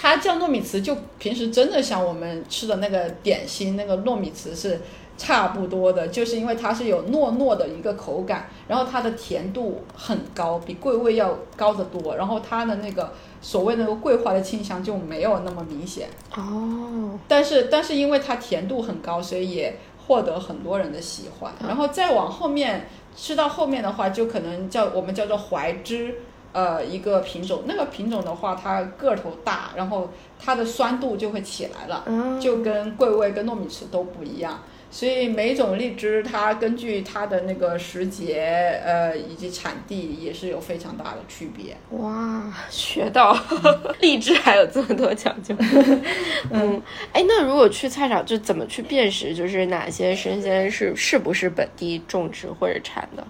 [0.00, 4.80] 它叫糯米糍，就平时真的像我们吃的那个点心那个糯米糍是
[5.16, 17.18] 差不多的，就是因为它是有糯糯的一个口感，然后它的甜度很高，比桂味要高得多，然后它的那个所谓那个桂花的清香就没有那么明显哦。
[17.26, 21.52] 但是但是因为它甜度很高，所以也获得很多人的喜欢。
[21.66, 26.14] 然后再往后面吃到后面的话，就可能叫我们叫做怀芝。
[26.52, 32.04] 呃，一个品种，那个品种的话，它个头大，然后它的酸度就会起来了，
[32.40, 34.62] 就跟桂味跟糯米糍都不一样。
[34.90, 38.40] 所以每种荔枝，它根据它的那个时节，
[38.82, 41.76] 呃，以及产地，也是有非常大的区别。
[41.98, 43.38] 哇，学到
[44.00, 45.54] 荔枝还有这么多讲究。
[46.50, 46.80] 嗯，
[47.12, 53.22] 哎，那如果去菜场，就怎么去辨识，就是哪些生鲜是是不是本地种植或者产的？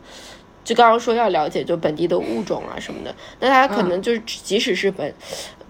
[0.69, 5.15] 就刚刚说要了解就本地的物种啊什么的，那它可能就是即使是本，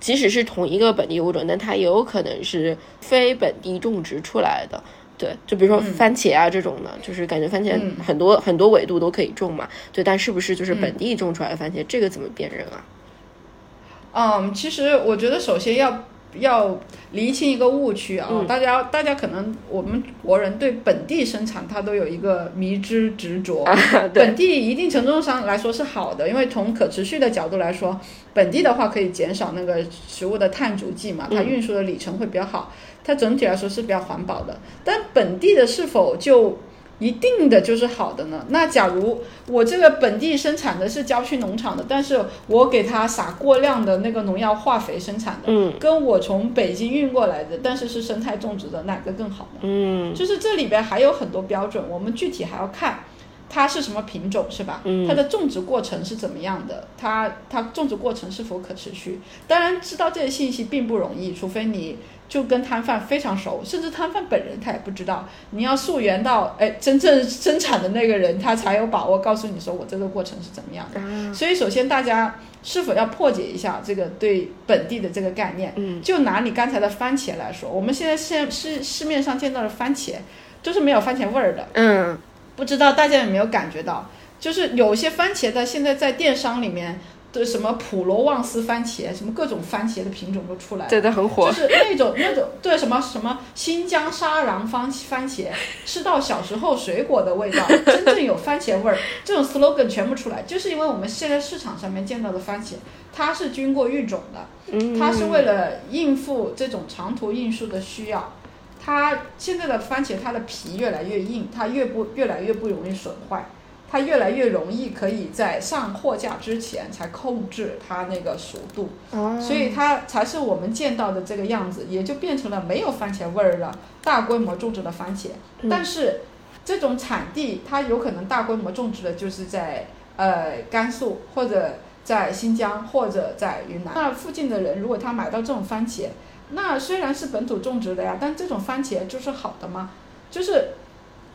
[0.00, 4.82] 即使是同一个本地物种，但它也有可能是非本地种植出来的。
[5.16, 9.68] 对，就比如说番茄啊这种的，就是感觉番茄很多很多纬度都可以种嘛。
[9.92, 14.42] 对，但是不是就是本地种出来的番茄，这个怎么辨认啊？
[14.42, 16.04] 嗯，其实我觉得首先要。
[16.34, 16.78] 要
[17.12, 18.28] 厘清一个误区啊！
[18.46, 23.64] 大家大家可能我们国人对本地生产它都有一个迷之执着。
[24.12, 27.98] 本地一定程度上来说是好的，因为从可持续的角度来说，
[28.34, 32.72] 本地的话可以减少那个食物的碳足迹嘛，它运输的里程会比较好，
[33.02, 34.58] 它整体来说是比较环保的。
[34.84, 36.58] 但本地的是否就？
[36.98, 38.44] 一定的就是好的呢。
[38.48, 49.60] 那假如我这个本地生产的是郊区农场的，但是我给它撒过量的那个农药化肥生产的，嗯，跟我从北京运过来的，但是是生态种植的，哪个更好呢？
[49.62, 53.00] 嗯，就是这里边还有很多标准，我们具体还要看
[53.48, 54.80] 它是什么品种，是吧？
[54.84, 56.88] 嗯，它的种植过程是怎么样的？
[56.98, 59.20] 它它种植过程是否可持续？
[59.46, 61.96] 当然，知道这些信息并不容易，除非你。
[62.28, 65.26] 就跟摊贩非常熟，甚至摊贩本人他也不知道。
[65.50, 71.34] 你要溯源到哎真正生产的那个人，他才有把握告诉你说我这个过程是怎么样的。
[71.34, 75.72] 所以首先大家是否要破解一下这个对本地的这个概念？
[75.76, 80.16] 嗯，就拿你刚才的番茄来说，我们现在现市市面上见到的番茄
[80.62, 81.66] 都是没有番茄味儿的。
[81.72, 82.18] 嗯，
[82.56, 87.00] 不知道大家有没有感觉到，就是有些番茄在现在在电商里面
[87.32, 90.90] 的什么普罗旺斯番茄，什么各种番茄的品种都出来了。
[90.90, 91.54] 对的，很火就。
[91.54, 95.48] 是那种那种对什么什么新疆沙瓤番番茄，
[95.84, 102.74] 吃到小时候水果的味道，真正有番茄味儿，这种 slogan 全部出来，就是因为我们现在市场上面见到的番茄，
[103.12, 108.32] 它是经过育种的，嗯，它是为了应付这种长途运输的需要。
[108.80, 113.46] 它现在的番茄，它的皮越来越硬，它越不越来越不容易损坏，
[113.90, 118.90] 它越来越容易可以在上货架之前才控制它那个熟度。
[119.10, 125.28] 哦，所以它才是我们见到的这个样子，也就变成了没有番茄味儿了大规模种植的番茄。
[125.62, 126.20] 嗯但是
[126.64, 129.86] 这种产地，它有可能大规模种植的就是在
[130.16, 133.92] 呃甘肃或者在新疆或者在云南。
[133.94, 136.08] 那附近的人如果他买到这种番茄，
[136.50, 139.90] 那虽然是本土种植的呀，但这种番茄就是好的吗？
[140.30, 140.72] 就是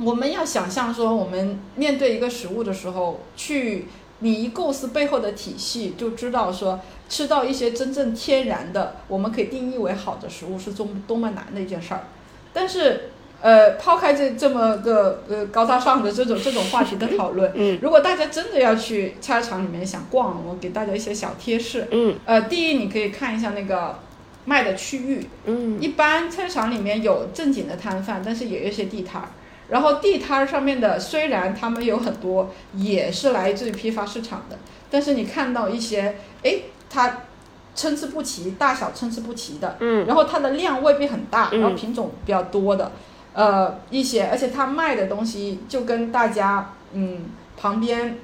[0.04, 3.86] 我们要想象说，我们面对一个食物的时候，去
[4.20, 6.80] 你一构思背后的体系，就知道说
[7.10, 12.04] 吃到一些真正天然的，我们可以定义为好的食物是多多么难的一件事儿。
[12.54, 13.10] 但是，
[13.41, 21.88] 呃，抛开这这么个呃高大上的这种这种话题的讨论，嗯如果大家真的要去菜市场里面想逛，我给大家一些小贴士。
[21.91, 23.99] 嗯呃，第一，你可以看一下那个
[24.45, 29.28] 卖的区域，嗯一般菜市场里面有正经的摊贩，但是也有一些地摊儿。
[29.70, 34.57] 然后地摊儿上面的虽然他们有很多也是来自于批发市场的，
[34.89, 36.55] 但是你看到一些，哎，
[36.89, 37.20] 它
[37.74, 40.05] 参差不齐，大小参差不齐的，嗯。
[40.05, 41.61] 然后它的量未必很大，嗯。
[41.61, 42.91] 然后品种比较多的，
[43.34, 47.26] 呃，一些，而且它卖的东西就跟大家嗯
[47.57, 48.20] 旁边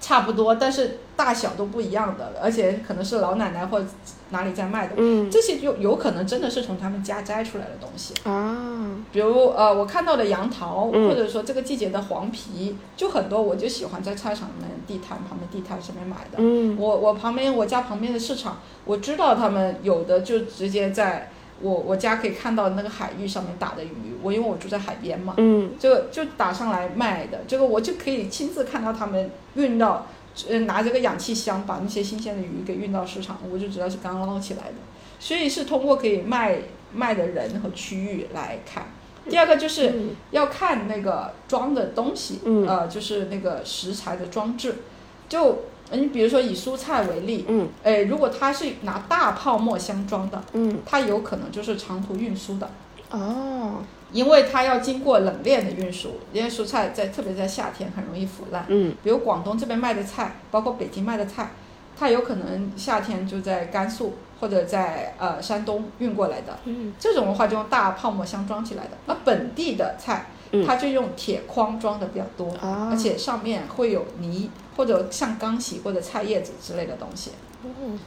[0.00, 3.86] 差不多，但是大小都不一样的，而且可能是老奶奶或者
[4.30, 5.30] 哪里在卖的，嗯。
[5.30, 8.14] 这些就有可能真的是从他们家摘出来的东西。
[8.24, 11.08] 啊，比如呃，我看到的杨桃，嗯。
[11.08, 16.38] 或者说这个季节的黄皮，就很多，我就喜欢在菜场里面地摊旁边地摊上面买的。
[16.38, 16.76] 嗯。
[16.78, 25.70] 我我旁边我家旁边的市场，我知道他们有的就直接在我我家可以看到那个海域上面打的鱼，我因为我住在海边嘛，嗯。
[25.78, 30.06] 就就打上来卖的，这个我就可以亲自看到他们运到，
[30.48, 34.74] 呃拿着个氧气箱把那些新鲜的鱼给运到市场，我就知道是刚捞起来的，
[35.18, 36.58] 所以是通过可以卖
[36.92, 38.86] 卖的人和区域来看。
[39.28, 40.10] 第二个就是嗯。
[40.32, 42.66] 要看那个装的东西，嗯。
[42.66, 44.76] 呃，就是那个食材的装置。
[45.28, 50.78] 就你比如说以蔬菜为例，嗯哎，如果它是拿大泡沫箱装的，嗯。
[50.84, 52.68] 它有可能就是长途运输的，
[53.10, 53.82] 哦
[54.14, 58.64] 因为它要经过冷链的运输，因为蔬菜在特别在夏天很容易腐烂。
[58.68, 61.50] 嗯比如广东这边卖的菜，包括北京卖的菜，
[61.98, 66.56] 它有可能夏天就在甘肃或者在呃山东运过来的。
[66.64, 77.32] 嗯这种的话就用大泡沫箱装起来的，而本地的菜，嗯它就用铁筐装的比较多，啊，而且上面会有泥或者像刚洗或者菜叶子之类的东西。
[77.64, 77.98] 嗯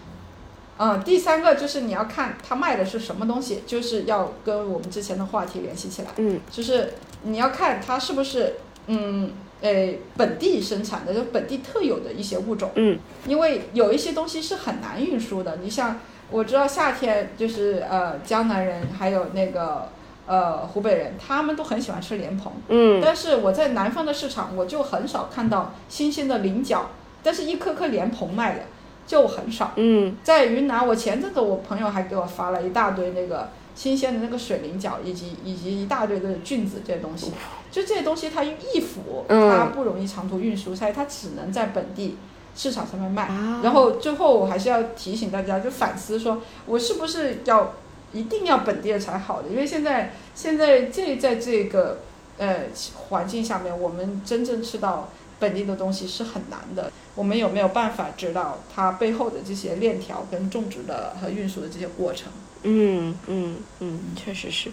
[0.80, 8.54] 嗯，第三个就是你要看它卖的是什么东西，就是要跟我们之前的话题联系起来，嗯就是你要看它是不是
[8.88, 12.70] 嗯诶本地生产的，就本地特有的一些物种。
[12.76, 15.58] 嗯因为有一些东西是很难运输的。
[15.64, 16.00] 你像
[16.30, 19.90] 我知道夏天就是呃江南人还有那个
[20.28, 26.92] 呃湖北人，他们都很喜欢吃莲蓬，嗯但是我在南方的市场我就很少看到新鲜的菱角，
[27.24, 28.62] 但是一颗颗莲蓬卖的
[29.08, 29.72] 就很少。
[29.78, 37.32] 嗯在云南，我前阵子我朋友还给我发了一大堆那个新鲜的那个水菱角，以及以及一大堆的菌子这些东西。
[37.72, 42.18] 就这些东西它易腐，嗯它不容易长途运输，所以它只能在本地
[42.56, 43.24] 市场上面卖。
[43.24, 47.74] 啊，然后最后我还是要提醒大家，就反思说，我是不是要
[48.14, 49.50] 一定要本地的才好的？
[49.50, 52.00] 因为现在现在这在这个
[52.38, 52.62] 呃
[53.10, 56.92] 环境下面，我们真正吃到本地的东西是很难的。
[57.16, 62.32] 我们有没有办法知道它背后的这些链条跟种植的和运输的这些过程？
[62.64, 64.70] 嗯嗯嗯，确实是。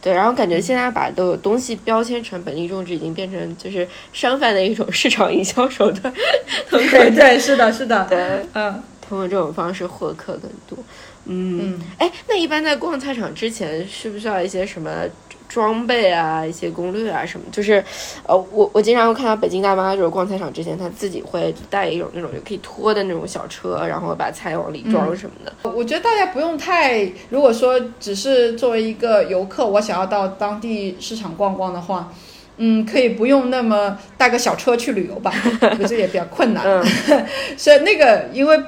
[0.00, 6.12] 对，然后感觉现在把都有东西标签成本地种植，已经变成就是商贩的一种市场营销手段。
[6.70, 10.78] 对对，是的，是的，对，嗯通过这种方式获客更多。
[11.24, 11.80] 嗯，嗯。
[11.98, 15.04] 哎，那一般在逛菜场之前，需不需要一些什么
[15.48, 17.46] 装备啊、一些攻略啊什么？
[17.50, 17.82] 就是，
[18.26, 25.70] 呃，我我经常会看到北京大妈，就是逛菜场之前，她自己会带一种那种就可以拖的那种小车，然后把菜往里装什么的。
[25.70, 32.12] 我觉得大家不用太，如果说只是作为一个游客，我想要到当地市场逛逛的话，
[32.58, 35.32] 嗯，可以不用那么带个小车去旅游吧，
[35.62, 36.64] 我觉得这也比较困难。
[36.64, 36.84] 嗯
[37.56, 38.58] 所以那个，因为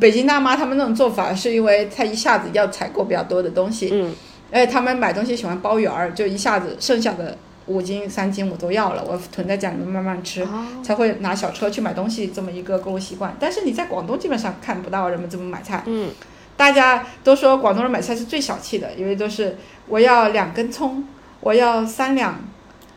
[0.00, 4.14] 北京大妈他们那种做法，是因为她一下子要采购比较多的东西，嗯，
[4.54, 7.36] 哎，他们买东西喜欢包圆儿，就一下子剩下的
[7.66, 10.46] 五斤三斤我都要了，我囤在家里面慢慢吃，
[10.80, 13.34] 才会拿小车去买东西这么一个购物习惯。
[13.40, 16.08] 但是你在广东基本上看不到人们这么买菜，嗯，
[16.56, 19.56] 大家都说广东人买菜是最小气的，因为都是
[19.88, 21.04] 我要两根葱，
[21.40, 22.38] 我要三两。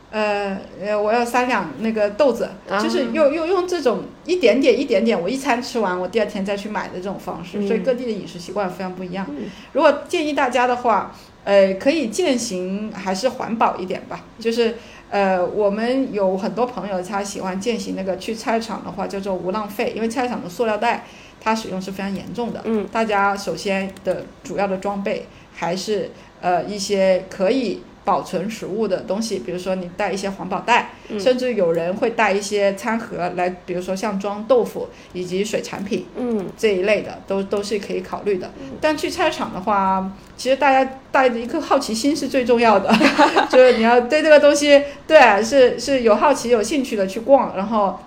[0.10, 2.50] 呃呃，我要三两那个豆子，
[2.82, 9.28] 就是用用用这种一点点一点点，我一餐吃完，我第二天再去买的这种方式，所以各地的饮食习惯非常不一样。
[9.74, 11.14] 如果建议大家的话，
[11.48, 14.26] 呃，可以践行还是环保一点吧。
[14.38, 14.76] 就是
[15.10, 21.06] 呃，我们有很多朋友他喜欢践行那个去菜场的话叫做无浪费，因为菜场的塑料袋
[21.40, 22.60] 它使用是非常严重的。
[22.66, 25.26] 嗯，大家首先的主要的装备
[25.56, 27.82] 还是呃一些可以。
[28.08, 38.50] 保存食物的东西，比如说你带一些环保袋，甚至有人会带一些餐盒来，比如说像装豆腐以及水产品，嗯，这一类的都都是可以考虑的。
[38.80, 42.90] 但去菜场的话，其实大家带着一颗好奇心是最重要的，
[43.52, 48.00] 就是你要对这个东西，对，是是有好奇、有兴趣的去逛，然后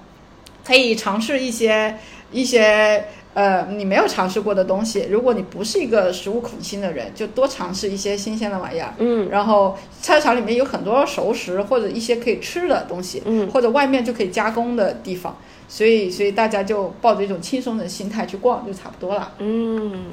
[0.64, 1.98] 可以尝试一些
[2.32, 3.04] 一些。
[3.32, 8.92] 呃，你没有尝试过的东西，如果你不是一个食物恐心的人，就多尝试一些新鲜的玩意儿。
[8.98, 15.36] 嗯，然后菜市场里面有很多熟食或者一些可以吃的东西，嗯，或者外面就可以加工的地方，
[15.68, 19.32] 所以所以大家就抱着一种轻松的心态去逛就差不多了。
[19.38, 20.06] 嗯。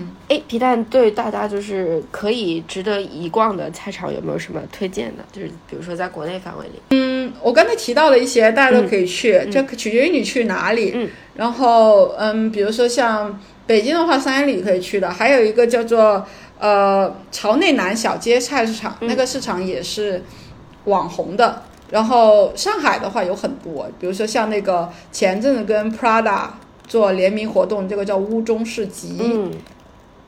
[0.00, 5.24] 嗯，哎，皮蛋对大家就是可以值得一逛的菜场有没有什么推荐的？
[5.32, 10.92] 就是比如说在国内范围里，嗯，我刚才提到了一些，大家都可以去，这取决于你去哪里。
[10.94, 13.36] 嗯，然后嗯，比如说像
[13.66, 16.24] 北京的话，三元里可以去的，还有一个叫做
[16.60, 20.22] 呃朝内南小街菜市场，那个市场也是
[20.84, 21.64] 网红的。
[21.90, 26.42] 然后上海的话有很多，比如说像那个前阵子跟 Prada
[26.86, 29.16] 做联名活动，这个叫乌中市集。
[29.18, 29.50] 嗯。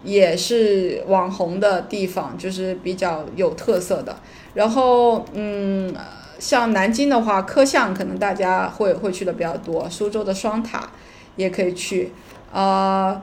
[0.02, 4.16] 也是网红的地方，就是比较有特色的。
[4.54, 5.94] 然后，嗯，
[6.38, 9.88] 像南京的话，科巷可能大家会会去的比较多。
[9.88, 10.88] 苏州的双塔
[11.36, 12.12] 也可以去。
[12.52, 13.22] 啊，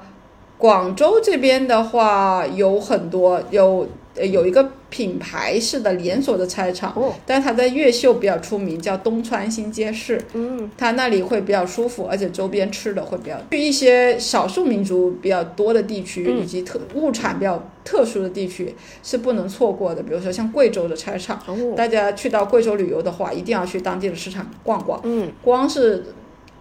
[0.57, 3.88] 广州这边的话有很多有。
[4.19, 10.22] 有一个品牌式的连锁的菜场，但是它在越秀比较出名，叫东川新街市。
[10.34, 13.38] 嗯，它那里会比较舒服，而且周边吃的会比较。
[13.52, 18.74] 去一些少数民族比较多的地区，以及特物产比较特殊的地区
[19.04, 20.02] 是不能错过的。
[20.02, 21.42] 比如说像贵州的菜场，
[21.76, 25.02] 大家去到贵州旅游的话，一定要去当地的市场逛逛。
[25.04, 26.06] 嗯，光是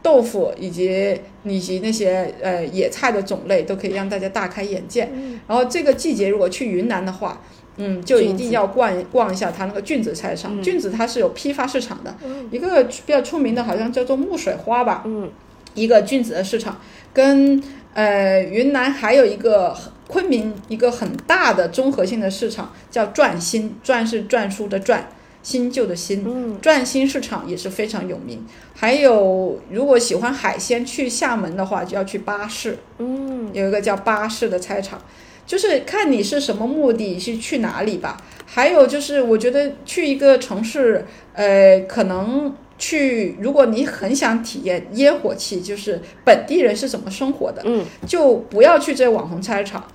[0.03, 5.09] 豆腐以及以及那些呃野菜的种类，都可以让大家大开眼界。
[5.49, 7.41] 然后这个季节如果去云南的话，
[7.79, 10.63] 嗯，就一定要逛逛一下它那个菌子菜场。
[10.63, 12.15] 菌子它是有批发市场的，
[12.51, 15.03] 一个比较出名的，好像叫做木水花吧。
[15.05, 15.31] 嗯，
[15.75, 16.81] 一个菌子的市场，
[17.13, 17.63] 跟
[17.93, 19.77] 呃云南还有一个
[20.09, 25.01] 昆明一个很大的综合性的市场叫转新，转是篆书的篆，
[25.43, 26.25] 新旧的新。
[26.27, 28.43] 嗯，转新市场也是非常有名。
[28.75, 32.79] 还有，如果喜欢海鲜，去厦门的话就要去巴士。
[32.99, 35.01] 嗯，有一个叫巴士的菜场。
[35.47, 38.17] 就是看你是什么目的，是去哪里吧。
[38.45, 49.87] 还有就是，我觉得去一个城市，呃，可能去，如果你很想体验烟火气，就是本地人是怎么生活的，嗯，就不要去这网红菜市场。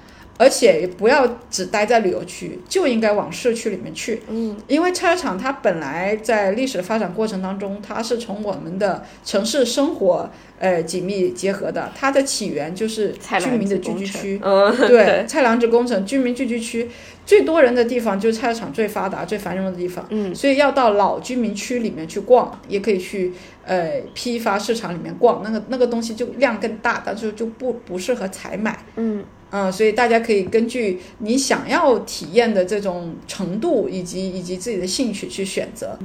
[0.41, 4.23] 而且不要只待在旅游区，就应该往市区里面去。
[4.27, 10.27] 嗯，因为菜市场它本来在历史发展过程当中，它是从我们的城市生活
[10.57, 11.91] 呃紧密结合的。
[11.95, 14.41] 它的起源就是居民的聚居区。
[14.43, 16.89] 嗯， 对，菜篮子工程，居民聚居区
[17.23, 20.03] 最多人的地方就是菜市场最发达、最繁荣的地方。
[20.09, 23.31] 嗯，所以要到老居民区里面去逛，也可以去
[23.63, 25.43] 呃批发市场里面逛。
[25.43, 28.79] 那个那个东西就量更大，但是就不不适合采买。
[28.95, 29.23] 嗯。
[29.51, 35.97] 嗯，所以大家可以根据你想要体验的这种程度，以及以及自己的兴趣去选择。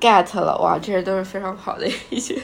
[0.00, 2.38] get 了哇，这些都是非常好的一些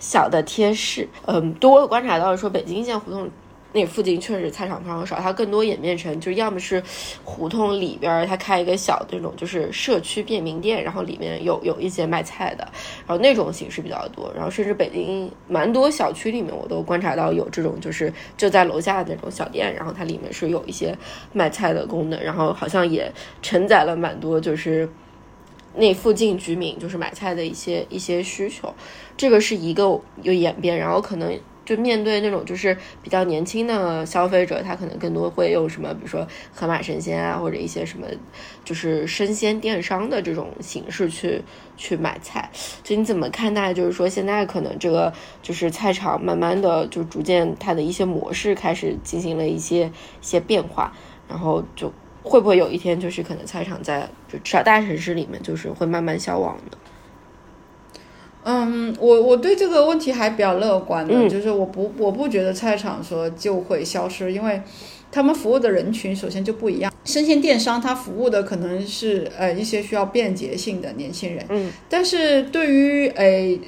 [0.00, 1.08] 小的贴士。
[1.26, 3.28] 嗯，多观察到说北京一线胡同。
[3.72, 6.82] 那附近确实菜场非常少，它更多演变成就是要么是
[7.24, 12.64] 胡同里边它开一个小那种就是社区便民店，然后里面有有一些卖菜的，
[13.06, 20.94] 然后那种形式比较多，然后甚至北京蛮多小区里面我都观察到有这种就是就在楼下的那种小店，然后它里面是有一些
[21.32, 23.10] 卖菜的功能，然后好像也
[23.40, 24.86] 承载了蛮多就是
[25.74, 28.74] 那附近居民就是买菜的一些一些需求，
[29.16, 29.84] 这个是一个
[30.20, 31.40] 有演变，然后可能。
[31.64, 38.06] 就面对那种就是比较年轻的消费者，他可能更多会用什么，比如说盒马生鲜啊，或者一些什么
[38.64, 41.42] 就是生鲜电商的这种形式去
[41.76, 42.50] 去买菜。
[42.82, 43.72] 就你怎么看待？
[43.72, 49.90] 就是说现在可能这个就是菜场慢慢的就逐渐它的一些模式开始进行了一些一
[50.20, 50.92] 些变化，
[51.28, 51.92] 然后就
[52.22, 56.78] 会不会有一天就是可能菜场在就至少大城市里面就是会慢慢消亡的？
[58.44, 64.60] 嗯，我我对这个问题还比较乐观的，就是我不我不觉得菜场说就会消失，因为
[65.12, 66.92] 他们服务的人群首先就不一样。
[67.04, 73.24] 生鲜电商它服务的可能是呃一些需要便捷性的年轻人，嗯，但是对于呃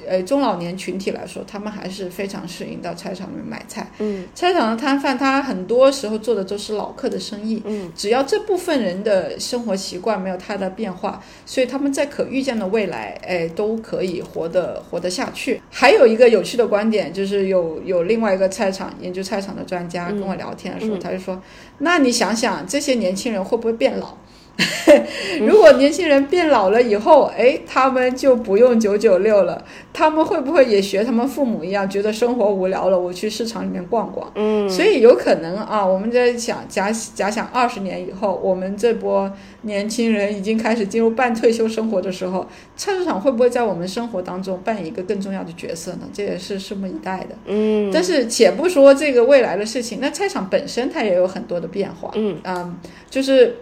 [0.07, 15.61] 呃中老年群体来说，他们还是非常适应到菜场里面买菜，嗯，菜场的摊贩他很多时候做的都是老客的生意，嗯，只要这部分人的生活习惯没有太大变化，所以他们在可预见的未来，哎都可以活得活得下去。
[15.69, 21.34] 还有一个有趣的观点，就是有有另外一个菜场研究菜场的专家跟我聊天的时候，他就说，
[21.79, 23.35] 那你想想这些年轻。
[23.35, 24.17] 人会不会变老？
[25.45, 34.31] 如果年轻人变老了以后，哎，他们就不用九九六了，他们会不会也学他们父母一样，觉得生活无聊了，我去市场里面逛逛？
[34.35, 39.29] 嗯，所以有可能啊，我们在想假假想二十年以后，我们这波
[39.63, 42.47] 年轻人已经开始进入半退休生活的时候，
[42.77, 46.07] 菜市场会不会在我们生活当中扮演一个更重要的角色呢？
[46.13, 47.35] 这也是拭目以待的。
[47.47, 52.11] 嗯，但是且不说这个未来的事情，那菜场本身它也有很多的变化。
[52.15, 52.77] 嗯嗯，
[53.09, 53.57] 就是。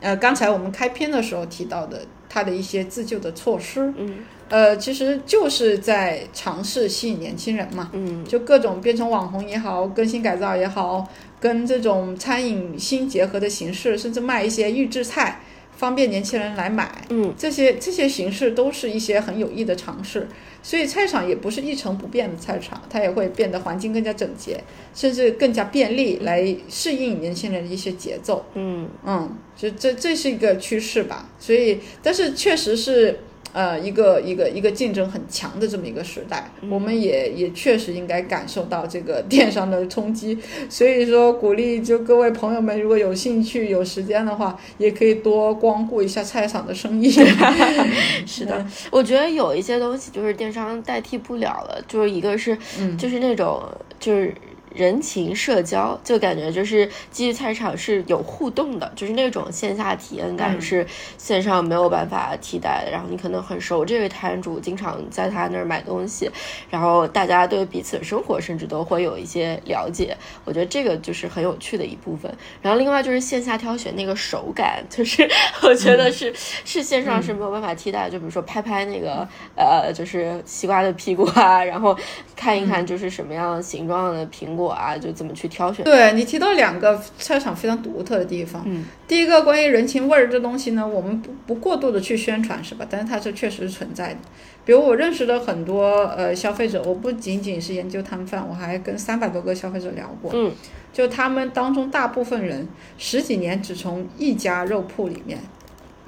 [0.00, 4.18] 呃，刚才我们开篇的时候提到的，它的一些自救的措施，嗯，
[4.48, 11.06] 呃，其实就是在尝试吸引年轻人嘛，嗯，就各种变成网红也好，更新改造也好，
[11.40, 15.40] 跟这种餐饮新结合的形式，甚至卖一些预制菜，
[15.78, 20.28] 方便年轻人来买，嗯，这些这些形式都是一些很有益的尝试。
[20.60, 24.60] 所以菜场也不是一成不变的菜场，它也会变得环境更加整洁，
[24.92, 28.44] 甚至更加便利，来适应年轻人的一些节奏。
[28.54, 31.30] 嗯嗯，这这这是一个趋势吧。
[31.38, 33.20] 所以，但是确实是。
[33.52, 40.38] 呃，一个一个一个竞争很强的这么一个时代，我们也也确实应该感受到这个电商的冲击。
[40.68, 47.10] 所以说，鼓励就各位朋友们，如果有兴趣、有时间的话，也可以多光顾一下菜场的生意。
[48.26, 52.56] 是的，我觉得有一些东西就是电商代替不了了，就是一个是，
[52.98, 53.62] 就是那种
[53.98, 54.34] 就是。
[54.74, 62.90] 人情社交，就感觉就是基于菜场是有互动的，就是那种线下体验感是线上没有办法替代的。
[62.90, 66.30] 然后你可能很熟这位摊主，经常在他那儿买东西，
[66.68, 70.16] 然后大家对彼此的生活甚至都会有一些了解。
[70.44, 72.30] 我觉得这个就是很有趣的一部分。
[72.60, 75.26] 然后另外就是线下挑选那个手感，就是
[75.62, 76.32] 我觉得是
[76.64, 78.10] 是线上是没有办法替代。
[78.10, 81.96] 就比如说拍拍那个呃，就是西瓜的屁股啊，然后
[82.36, 84.57] 看一看就是什么样形状的苹。
[84.58, 85.84] 果啊，就怎么去挑选？
[85.84, 88.62] 对你提到两个菜场非常独特的地方。
[88.66, 92.86] 嗯，第一个关于人情味儿这东西呢，我们不不过度的去宣传，是吧？
[92.90, 94.18] 但是它是确实是存在的。
[94.64, 100.30] 比如我认识的很多呃消费者，我不仅仅是研究摊贩，我还跟三百多个消费者聊过。
[100.34, 100.52] 嗯，
[100.92, 105.38] 就他们当中大部分人十几年只从一家肉铺里面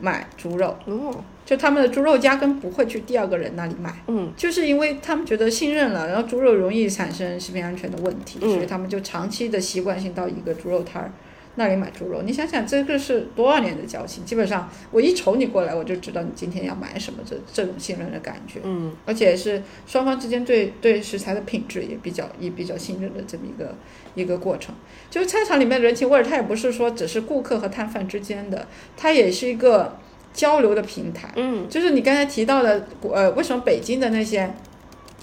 [0.01, 0.77] 买猪肉。
[0.85, 1.25] 哦。
[1.51, 11.11] 就他们的猪肉压根不会去第二个人那里买，嗯，就是因为他们觉得信任了，然后猪肉容易产生食品安全的问题，所以他们就长期的习惯性到一个猪肉摊儿
[11.57, 12.23] 那里买猪肉。
[12.23, 14.25] 你想想，这个是多少年的交情？
[14.25, 23.75] 基本上我一瞅你过来，我就知道你今天要买什么，这这种信任的感觉，嗯，而且是双方之间对对食材的品质也比较也比较信任的这么一个
[24.15, 24.73] 一个过程。
[25.11, 29.99] 就是菜场里面的人情味儿，它也不是说只是顾客和摊贩之间的，它也是一个。
[30.33, 34.53] 交流的平台，嗯，就是你刚才提到的，呃，为什么北京的那些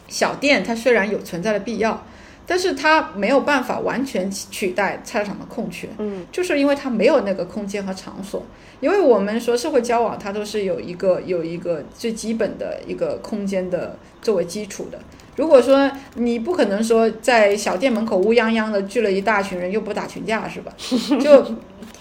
[0.07, 2.05] 小店，它虽然有存在的必要，
[2.45, 8.45] 但是它没有办法完全取代菜市场的空缺，嗯，就是因为它没有那个空间和场所。
[8.79, 14.99] 因为我们说社会交往，它都是有一个有一个最基本的一个空间的作为基础的。
[15.35, 20.71] 如果说你不可能说在小店门口乌泱泱的聚了一大群人，又不打群架，是吧？
[21.19, 21.43] 就。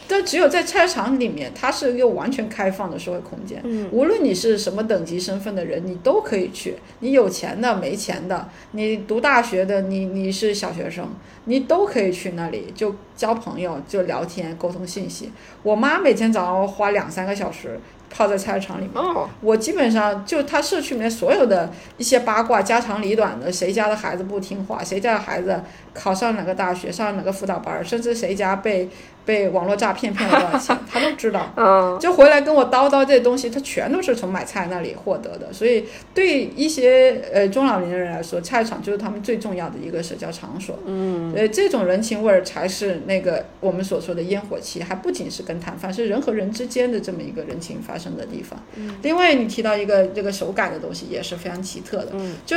[0.09, 3.61] 但只有在菜市场里面，它是一个完全开放的社会空间。
[3.65, 6.77] 嗯，无论你是什么等级身份的人，你都可以去。
[7.01, 11.09] 你有钱的、没钱的，你读大学的，你你是小学生，
[11.45, 15.31] 你都可以去那里就交朋友、就聊天、沟通信息。
[15.63, 19.05] 我妈每天早上花两三个小时泡在菜市场里面。
[19.41, 25.61] 我基本上就她社区里面所有的一些八卦、家长里短的，谁家的孩子不听话，谁家的孩子
[25.93, 28.89] 考上哪个大学，上哪个辅导班，甚至谁家被。
[29.27, 31.53] 被网络诈骗骗了多少钱，他都知道。
[31.59, 35.53] 嗯，就回来跟我叨叨这些东西，他全都是从买菜那里获得的。
[35.53, 40.79] 所以对一些呃中老年人来说，菜场就是他们最重要的一个社交场所。
[40.87, 48.59] 嗯，呃，这种人情味儿才是那个我们所说的烟火气，还不仅是跟摊贩，是人和人之间的这么一个人情发生的地方。
[48.77, 52.11] 嗯，另外你提到一个这个手感的东西，也是非常奇特的。
[52.13, 52.57] 嗯，就。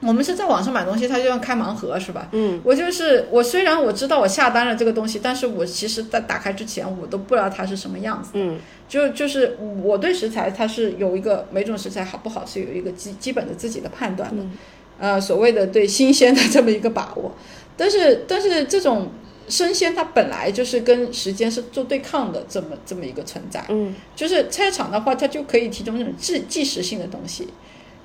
[0.00, 2.28] 我们是在网上买东西，他就要开盲盒，是吧？
[2.32, 8.32] 嗯，我就是我，虽然我知道我下单了这个东西，但是我其实在打开之前，我都不知道它是什么样子。
[8.34, 14.44] 嗯，就就是我对食材它是有一个每种食材好不好是有一个基基本的自己的判断的，
[14.98, 17.34] 呃，所谓的对新鲜的这么一个把握。
[17.76, 19.10] 但是但是这种
[19.48, 23.64] 生鲜它本来就是跟时间是做对抗的这么这么一个存在。
[23.70, 27.48] 嗯，就是菜场的话，它就可以提供那种即即时性的东西。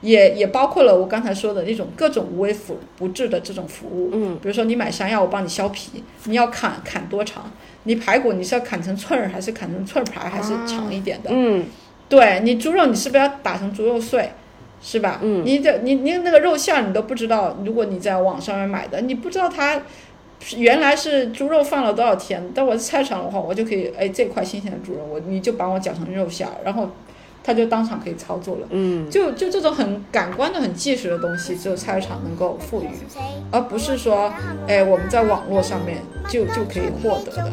[0.01, 7.51] 也也包括了我刚才说的那种各种无微不不至的这种服务，嗯，比如说你买山药，我帮你削皮，你要砍砍多长？
[7.83, 11.29] 你排骨你是要砍成寸儿，还是砍成寸排，还是长一点的？
[11.31, 11.65] 嗯，
[12.09, 14.31] 对你猪肉你是不是要打成猪肉碎，
[14.81, 15.19] 是吧？
[15.21, 19.81] 嗯，你这你你那个肉馅你都不知道，如果你在网上面买的，你不知道它
[20.57, 26.89] 原来是猪肉放了多少天，但我在菜场的话，我就可以，哎，这块新鲜的猪肉，我你就帮我搅成肉馅，然后。
[27.43, 32.89] 他就当场可以操作了，嗯，就就这种很感官的、很即时的东西，只有菜市场能够赋予，
[33.51, 34.31] 而不是说，
[34.67, 35.97] 哎，我们在网络上面
[36.29, 37.51] 就就可以获得的。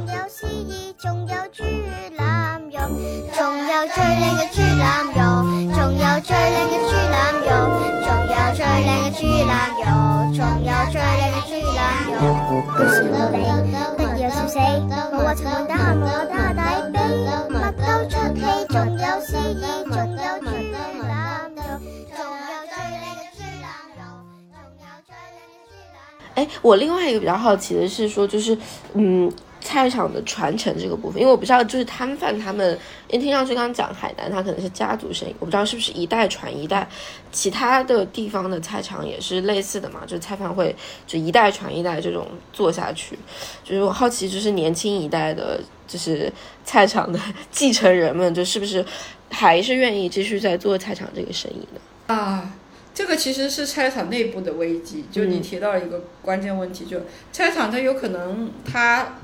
[26.34, 28.56] 哎，我另外一个比较好奇的是说，就是，
[28.94, 29.28] 嗯，
[29.60, 32.78] 菜场的传承这个部分，因为我不知道，就是摊贩他们，
[33.08, 36.88] 因为听上去刚刚讲海南，它可能是家族生意，我不知道是不是一代传一代，
[37.32, 40.00] 其他的地方的菜场也是类似的嘛？
[40.06, 40.74] 就是菜贩会
[41.06, 43.18] 就一代传一代这种做下去，
[43.64, 46.32] 就是我好奇，就是年轻一代的，就是
[46.64, 47.18] 菜场的
[47.50, 48.84] 继承人们，就是不是
[49.30, 52.14] 还是愿意继续在做菜场这个生意呢？
[52.14, 52.54] 啊。
[52.94, 56.98] 这个其实是菜场内部的危机，就你提到一个关键问题，就
[57.30, 59.14] 菜场它有可能它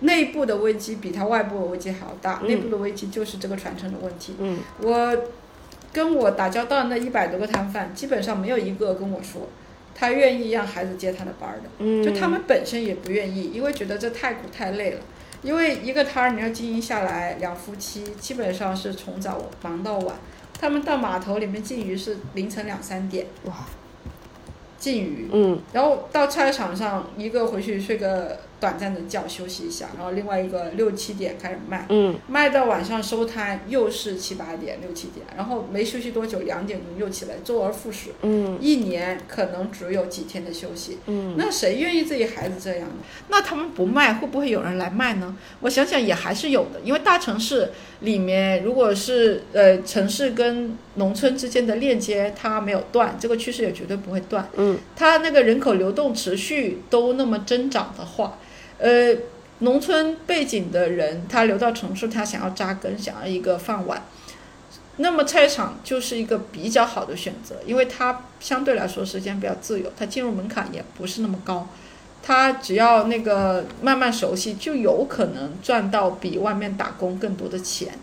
[0.00, 4.34] 内部的危机比它外部的危机还要大，内部的危机就是这个传承的问题。
[4.82, 5.16] 我
[5.92, 9.48] 跟我打交道那一百多个摊贩，基本上没有一个跟我说
[9.94, 15.00] 他愿意让孩子接他的班的，就他们本身也不愿意，因为觉得这太苦太累了。
[15.42, 20.16] 因为一个摊儿你要经营下来，两夫妻基本上是从早忙到晚。
[20.60, 23.54] 他们到码头里面进鱼是凌晨两三点，哇，
[24.78, 28.38] 进鱼，嗯，然后到菜市场上，一个回去睡个。
[28.58, 42.94] 短暂的觉休息一下，然后另外一个六七点开始卖，嗯，卖到晚上收摊又是七八点六七点，然后没休息多久两点钟又起来，周而复始，嗯，一年可能只有几天的休息，嗯，那谁愿意自己孩子这样呢？
[43.28, 45.36] 那他们不卖，会不会有人来卖呢？
[45.60, 58.38] 我想想也还是有的，因为大城市里面如果是呃城市跟农村之间的链接它没有断，这个趋势也绝对不会断，嗯，它那个人口流动持续都那么增长的话。
[58.78, 59.16] 呃，
[59.60, 64.02] 农村背景的人，他流到城市，他想要扎根，想要一个饭碗，
[64.96, 71.66] 那么菜场就是一个比较好的选择，因为它相对来说时间比较自由，它进入门槛也不是那么高，
[72.22, 77.94] 它只要那个慢慢熟悉，就有可能赚到比外面打工更多的钱。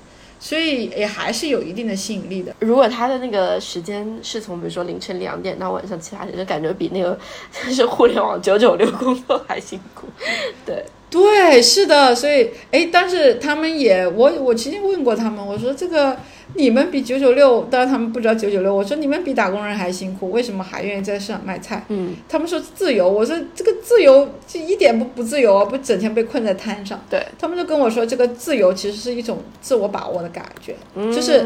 [0.43, 2.53] 所以也还是有一定的吸引力的。
[2.59, 7.17] 如果他的那个时间是从比如说凌晨两点到晚上七八点，就感觉比那个
[7.71, 10.07] 是互联网九九六工作还辛苦。
[10.65, 10.83] 对。
[11.09, 16.17] 对，是的，所以，哎，但是他们也，我我其实问过他们，我说这个
[16.55, 21.83] 你们比九九六，当然他们不知道九九六，我说你们比打工人还辛苦，为什么还愿意在市场卖菜？
[21.89, 27.03] 嗯，他们说自由，我说这个自由就一点不不自由啊，不整天被困在摊上。
[27.09, 30.75] 对，他们就跟我说，这个自由其实是一种自我把握的感觉，
[31.11, 31.45] 就是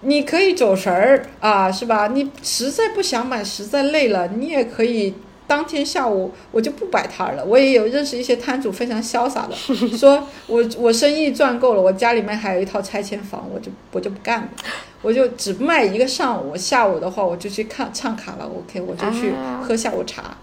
[0.00, 2.08] 你可以走神儿啊，是吧？
[2.08, 5.14] 你实在不想买，实在累了，你也可以。
[5.52, 9.54] 当天下午我就不摆摊了，我也有认识一些摊主非常潇洒的，
[9.98, 14.48] 说我我生意赚够了，我家里面还有一套拆迁房，我就我就不干了，
[15.02, 20.38] 我就只卖一个上午，下午的话我就去看唱卡拉 OK，我就去喝下午茶，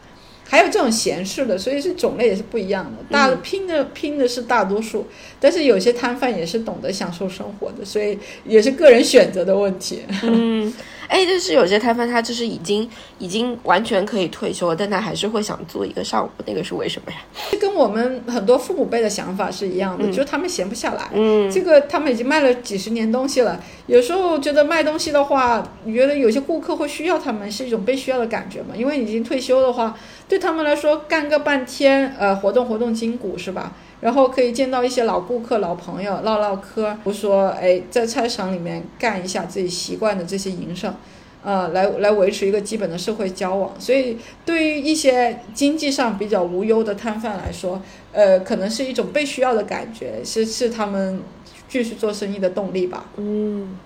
[0.48, 3.04] 还有这种闲事的，所以是种类也是不一样的。
[3.10, 5.08] 大拼的拼的是大多数，
[5.40, 10.04] 但是有些摊贩也是懂得享受生活的，所以也是个人选择的问题。
[10.22, 10.72] 嗯。
[11.10, 12.88] 哎，就是有些摊贩，他就是已经
[13.18, 17.18] 已经完全可以退休了，但他还是会想做一个上午，那个是为什么呀？
[17.60, 21.10] 跟我们很多父母辈的想法是一样的，就是他们闲不下来。
[21.14, 28.76] 嗯，这个他们已经卖了几十年东西了，有时候觉得卖东西的话，你觉得有些顾客会需要他们，是一种被需要的感觉嘛？
[28.76, 29.98] 因为已经退休的话，
[30.28, 33.74] 对他们来说干个半天，呃，活动活动筋骨是吧？
[34.02, 40.96] 然后可以见到一些老顾客、老朋友，唠唠嗑，不说哎，在菜场里面干一下自己习惯的这些营生，
[41.44, 43.74] 呃，来来维持一个基本的社会交往。
[43.78, 47.82] 所以，对于一些经济上比较无忧的摊贩来说，
[48.14, 51.22] 呃，可能是一种被需要的感觉，是是他们
[51.68, 53.06] 继续做生意的动力吧。
[53.18, 53.78] 嗯，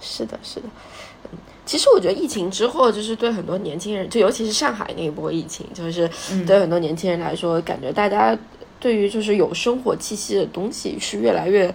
[0.00, 0.66] 是的，是的。
[1.66, 6.08] 其实我觉得疫情之后，就是对很多年轻人，就尤其是上海那一波疫情，就是
[6.46, 8.38] 对很多年轻人来说，感觉大家。
[8.80, 11.74] 对于就是有生活气息的东西是越来越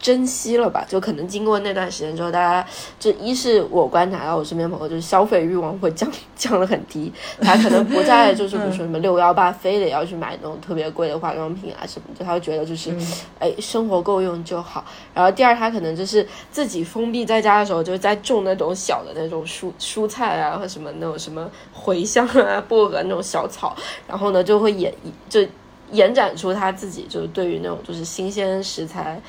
[0.00, 0.82] 珍惜了吧？
[0.88, 2.66] 就可能经过那段时间之后，大家
[2.98, 12.96] 这一是我观察到我身边朋友就是消费欲望会降 降得很低，他可能不再 就是比如说什么六幺八非得要去买那种特别贵的化妆品啊什么，就他会觉得就是
[13.38, 14.82] 哎生活够用就好。
[15.12, 21.46] 然后第二，他可能就是自己封闭在家的时候，就是在种那种小的那种蔬蔬菜啊和什么那种什么
[21.78, 23.76] 茴香啊薄荷那种小草，
[24.08, 24.90] 然后呢就会演
[25.28, 25.46] 就。
[25.92, 29.20] 延展出他自己就是对于那种就是新鲜食材、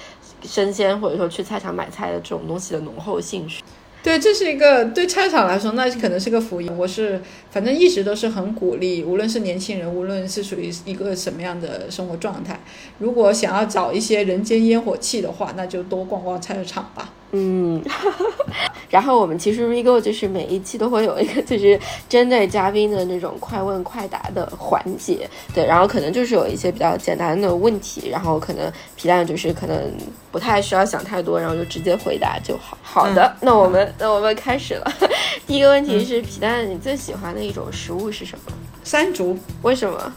[0.43, 3.63] 生鲜或者说去菜场买菜的这种东西的浓厚兴趣。
[4.03, 6.75] 对，这是一个对菜场来说，那可能是个福音。
[6.75, 12.59] 我是反正一直都是很鼓励，无论是年轻人，无论是属于一个什么样的生活状态，
[12.97, 17.13] 如果想要找一些人间烟火气的话，那就多逛逛菜市场吧。
[17.33, 17.81] 嗯，
[18.89, 21.79] 然后我们其实 Rego 就是每一期都会有一个 就是
[22.09, 29.91] 针对嘉宾的那种快问快答的环节，对，然后可能就是有一些比较简单的问题，然后可能皮蛋就是可能
[30.31, 32.77] 不太需要想太多，然后就直接回答就好。
[32.81, 34.93] 好的，那我们那我们开始了。
[35.47, 38.51] 第一个问题是皮蛋，你最喜欢的一种食物是什么？
[38.83, 39.37] 山竹。
[39.61, 40.13] 为什么？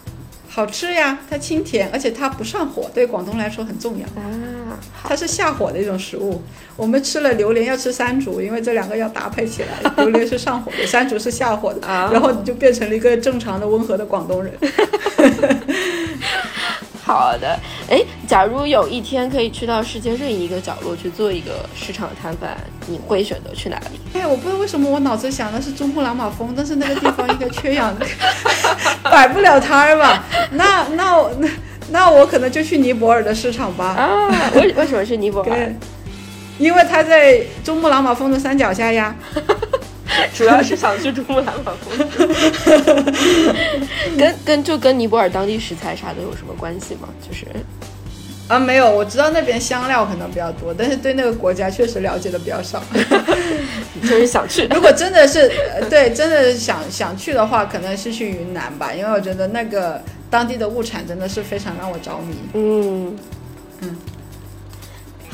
[0.55, 4.79] 好吃呀，它清甜，而且它不上火，对广东来说很重要啊。
[5.03, 6.41] 它是下火的一种食物。
[6.77, 9.91] 我们吃了榴莲要吃山竹，因为这两个要搭配起来。
[9.99, 11.81] 榴莲是上火的，山竹是下火的，
[12.13, 14.53] 然后你就变成了一个正常的温和的广东人。
[17.05, 17.59] 好的，
[17.91, 24.01] 哎，假如有一天可以去到世界任意一个角落去做一个市场摊贩，你会选择去哪里？
[24.19, 27.95] 哎，我不知道为什么我脑子想的是珠穆朗玛峰，但是那个地方应该缺氧，
[29.05, 30.25] 摆不了摊儿吧？
[30.53, 31.49] 那那那
[31.91, 33.85] 那我可能就去尼泊尔的市场吧。
[33.89, 35.75] 啊，为为什么是尼泊尔？
[36.59, 39.15] 因为它在珠穆朗玛峰的山脚下呀。
[40.35, 42.09] 主要是想去珠穆朗玛峰，
[44.19, 47.09] 跟跟就跟尼泊尔当地食材啥的有什么关系吗？
[47.27, 47.47] 就是
[48.47, 52.83] 啊，没有，我知道那边香料可能比较多，但是对那个国家确实了解的比较少，
[54.03, 54.67] 就是想去。
[54.75, 55.51] 如果真的是
[55.89, 62.37] 对，真的想想去的话，可能是去云南吧，因为我觉得那个当地的物产真的是非常让我着迷。
[62.53, 63.17] 嗯
[63.81, 63.97] 嗯。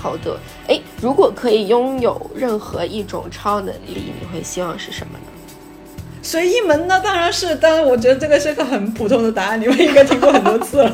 [0.01, 5.25] 好的，哎，如果可以拥有任何一种超能力，你会希望是什么呢？
[6.23, 7.01] 随意门呢？
[7.03, 10.91] 当然是，当然，我觉得这个是个很普通的答案，你们应该听过很多次了。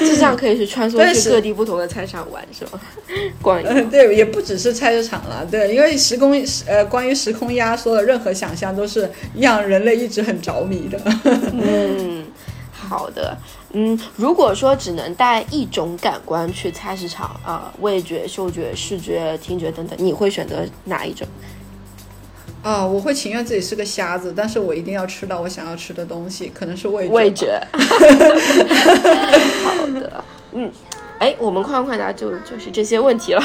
[0.00, 2.80] 就这样可以去穿梭去各地不同的菜场玩，是吗？
[3.40, 3.62] 逛。
[3.64, 6.32] 嗯，对，也不只是菜市场了，对，因为时空，
[6.66, 11.00] 呃，关于时空压缩的任何想象，都是让人类一直很着迷的。
[11.54, 12.24] 嗯，
[12.88, 13.36] 好的。
[13.72, 21.26] 嗯，如果说只能带一种感官去菜市场啊，味觉、嗅觉、视觉、听觉等等，你会选择哪一种？
[22.62, 27.60] 啊，我会情愿自己是个瞎子，但是我一定要吃到我想要吃的东西，可能是味味觉。
[29.64, 30.72] 好的，嗯。
[31.18, 33.42] 哎，我们快问快答就就是这些问题了，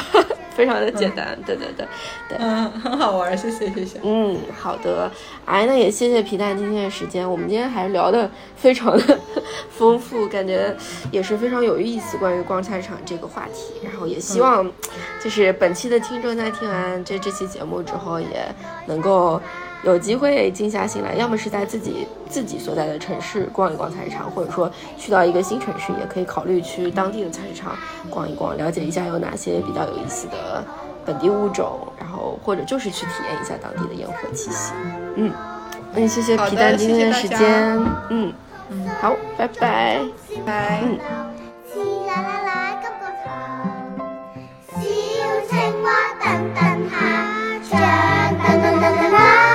[0.56, 1.86] 非常的简单，对对对
[2.30, 5.12] 对，嗯，很好玩，谢谢谢谢，嗯，好的，
[5.46, 9.20] 哎，那也谢谢皮蛋今天的时间，我们今天还是聊的非常的
[9.70, 10.76] 丰富，感觉
[11.12, 14.66] 也是非常有意思，关于逛菜市场这个话题，然后也希望
[15.24, 18.28] 就是本期的听众在听完这这期节目之后也
[18.86, 19.42] 能够。
[19.84, 27.76] 有机会静下心来，要么是在自己自己所在的城市逛一逛菜市场，或者说去到一个新城市，也可以考虑去当地的菜市场
[28.10, 30.64] 逛一逛，了解一下有哪些比较有意思的
[31.06, 34.72] 本地物种，然后或者就是去体验一下当地的烟火气息。
[35.16, 35.32] 嗯，
[35.94, 37.38] 那谢谢皮蛋今天的时间。
[38.10, 38.34] 嗯
[38.70, 40.00] 嗯，好，拜拜，
[40.46, 40.82] 拜。
[40.82, 40.98] 嗯。
[42.08, 42.90] 妈妈在跳
[49.12, 49.53] 伞。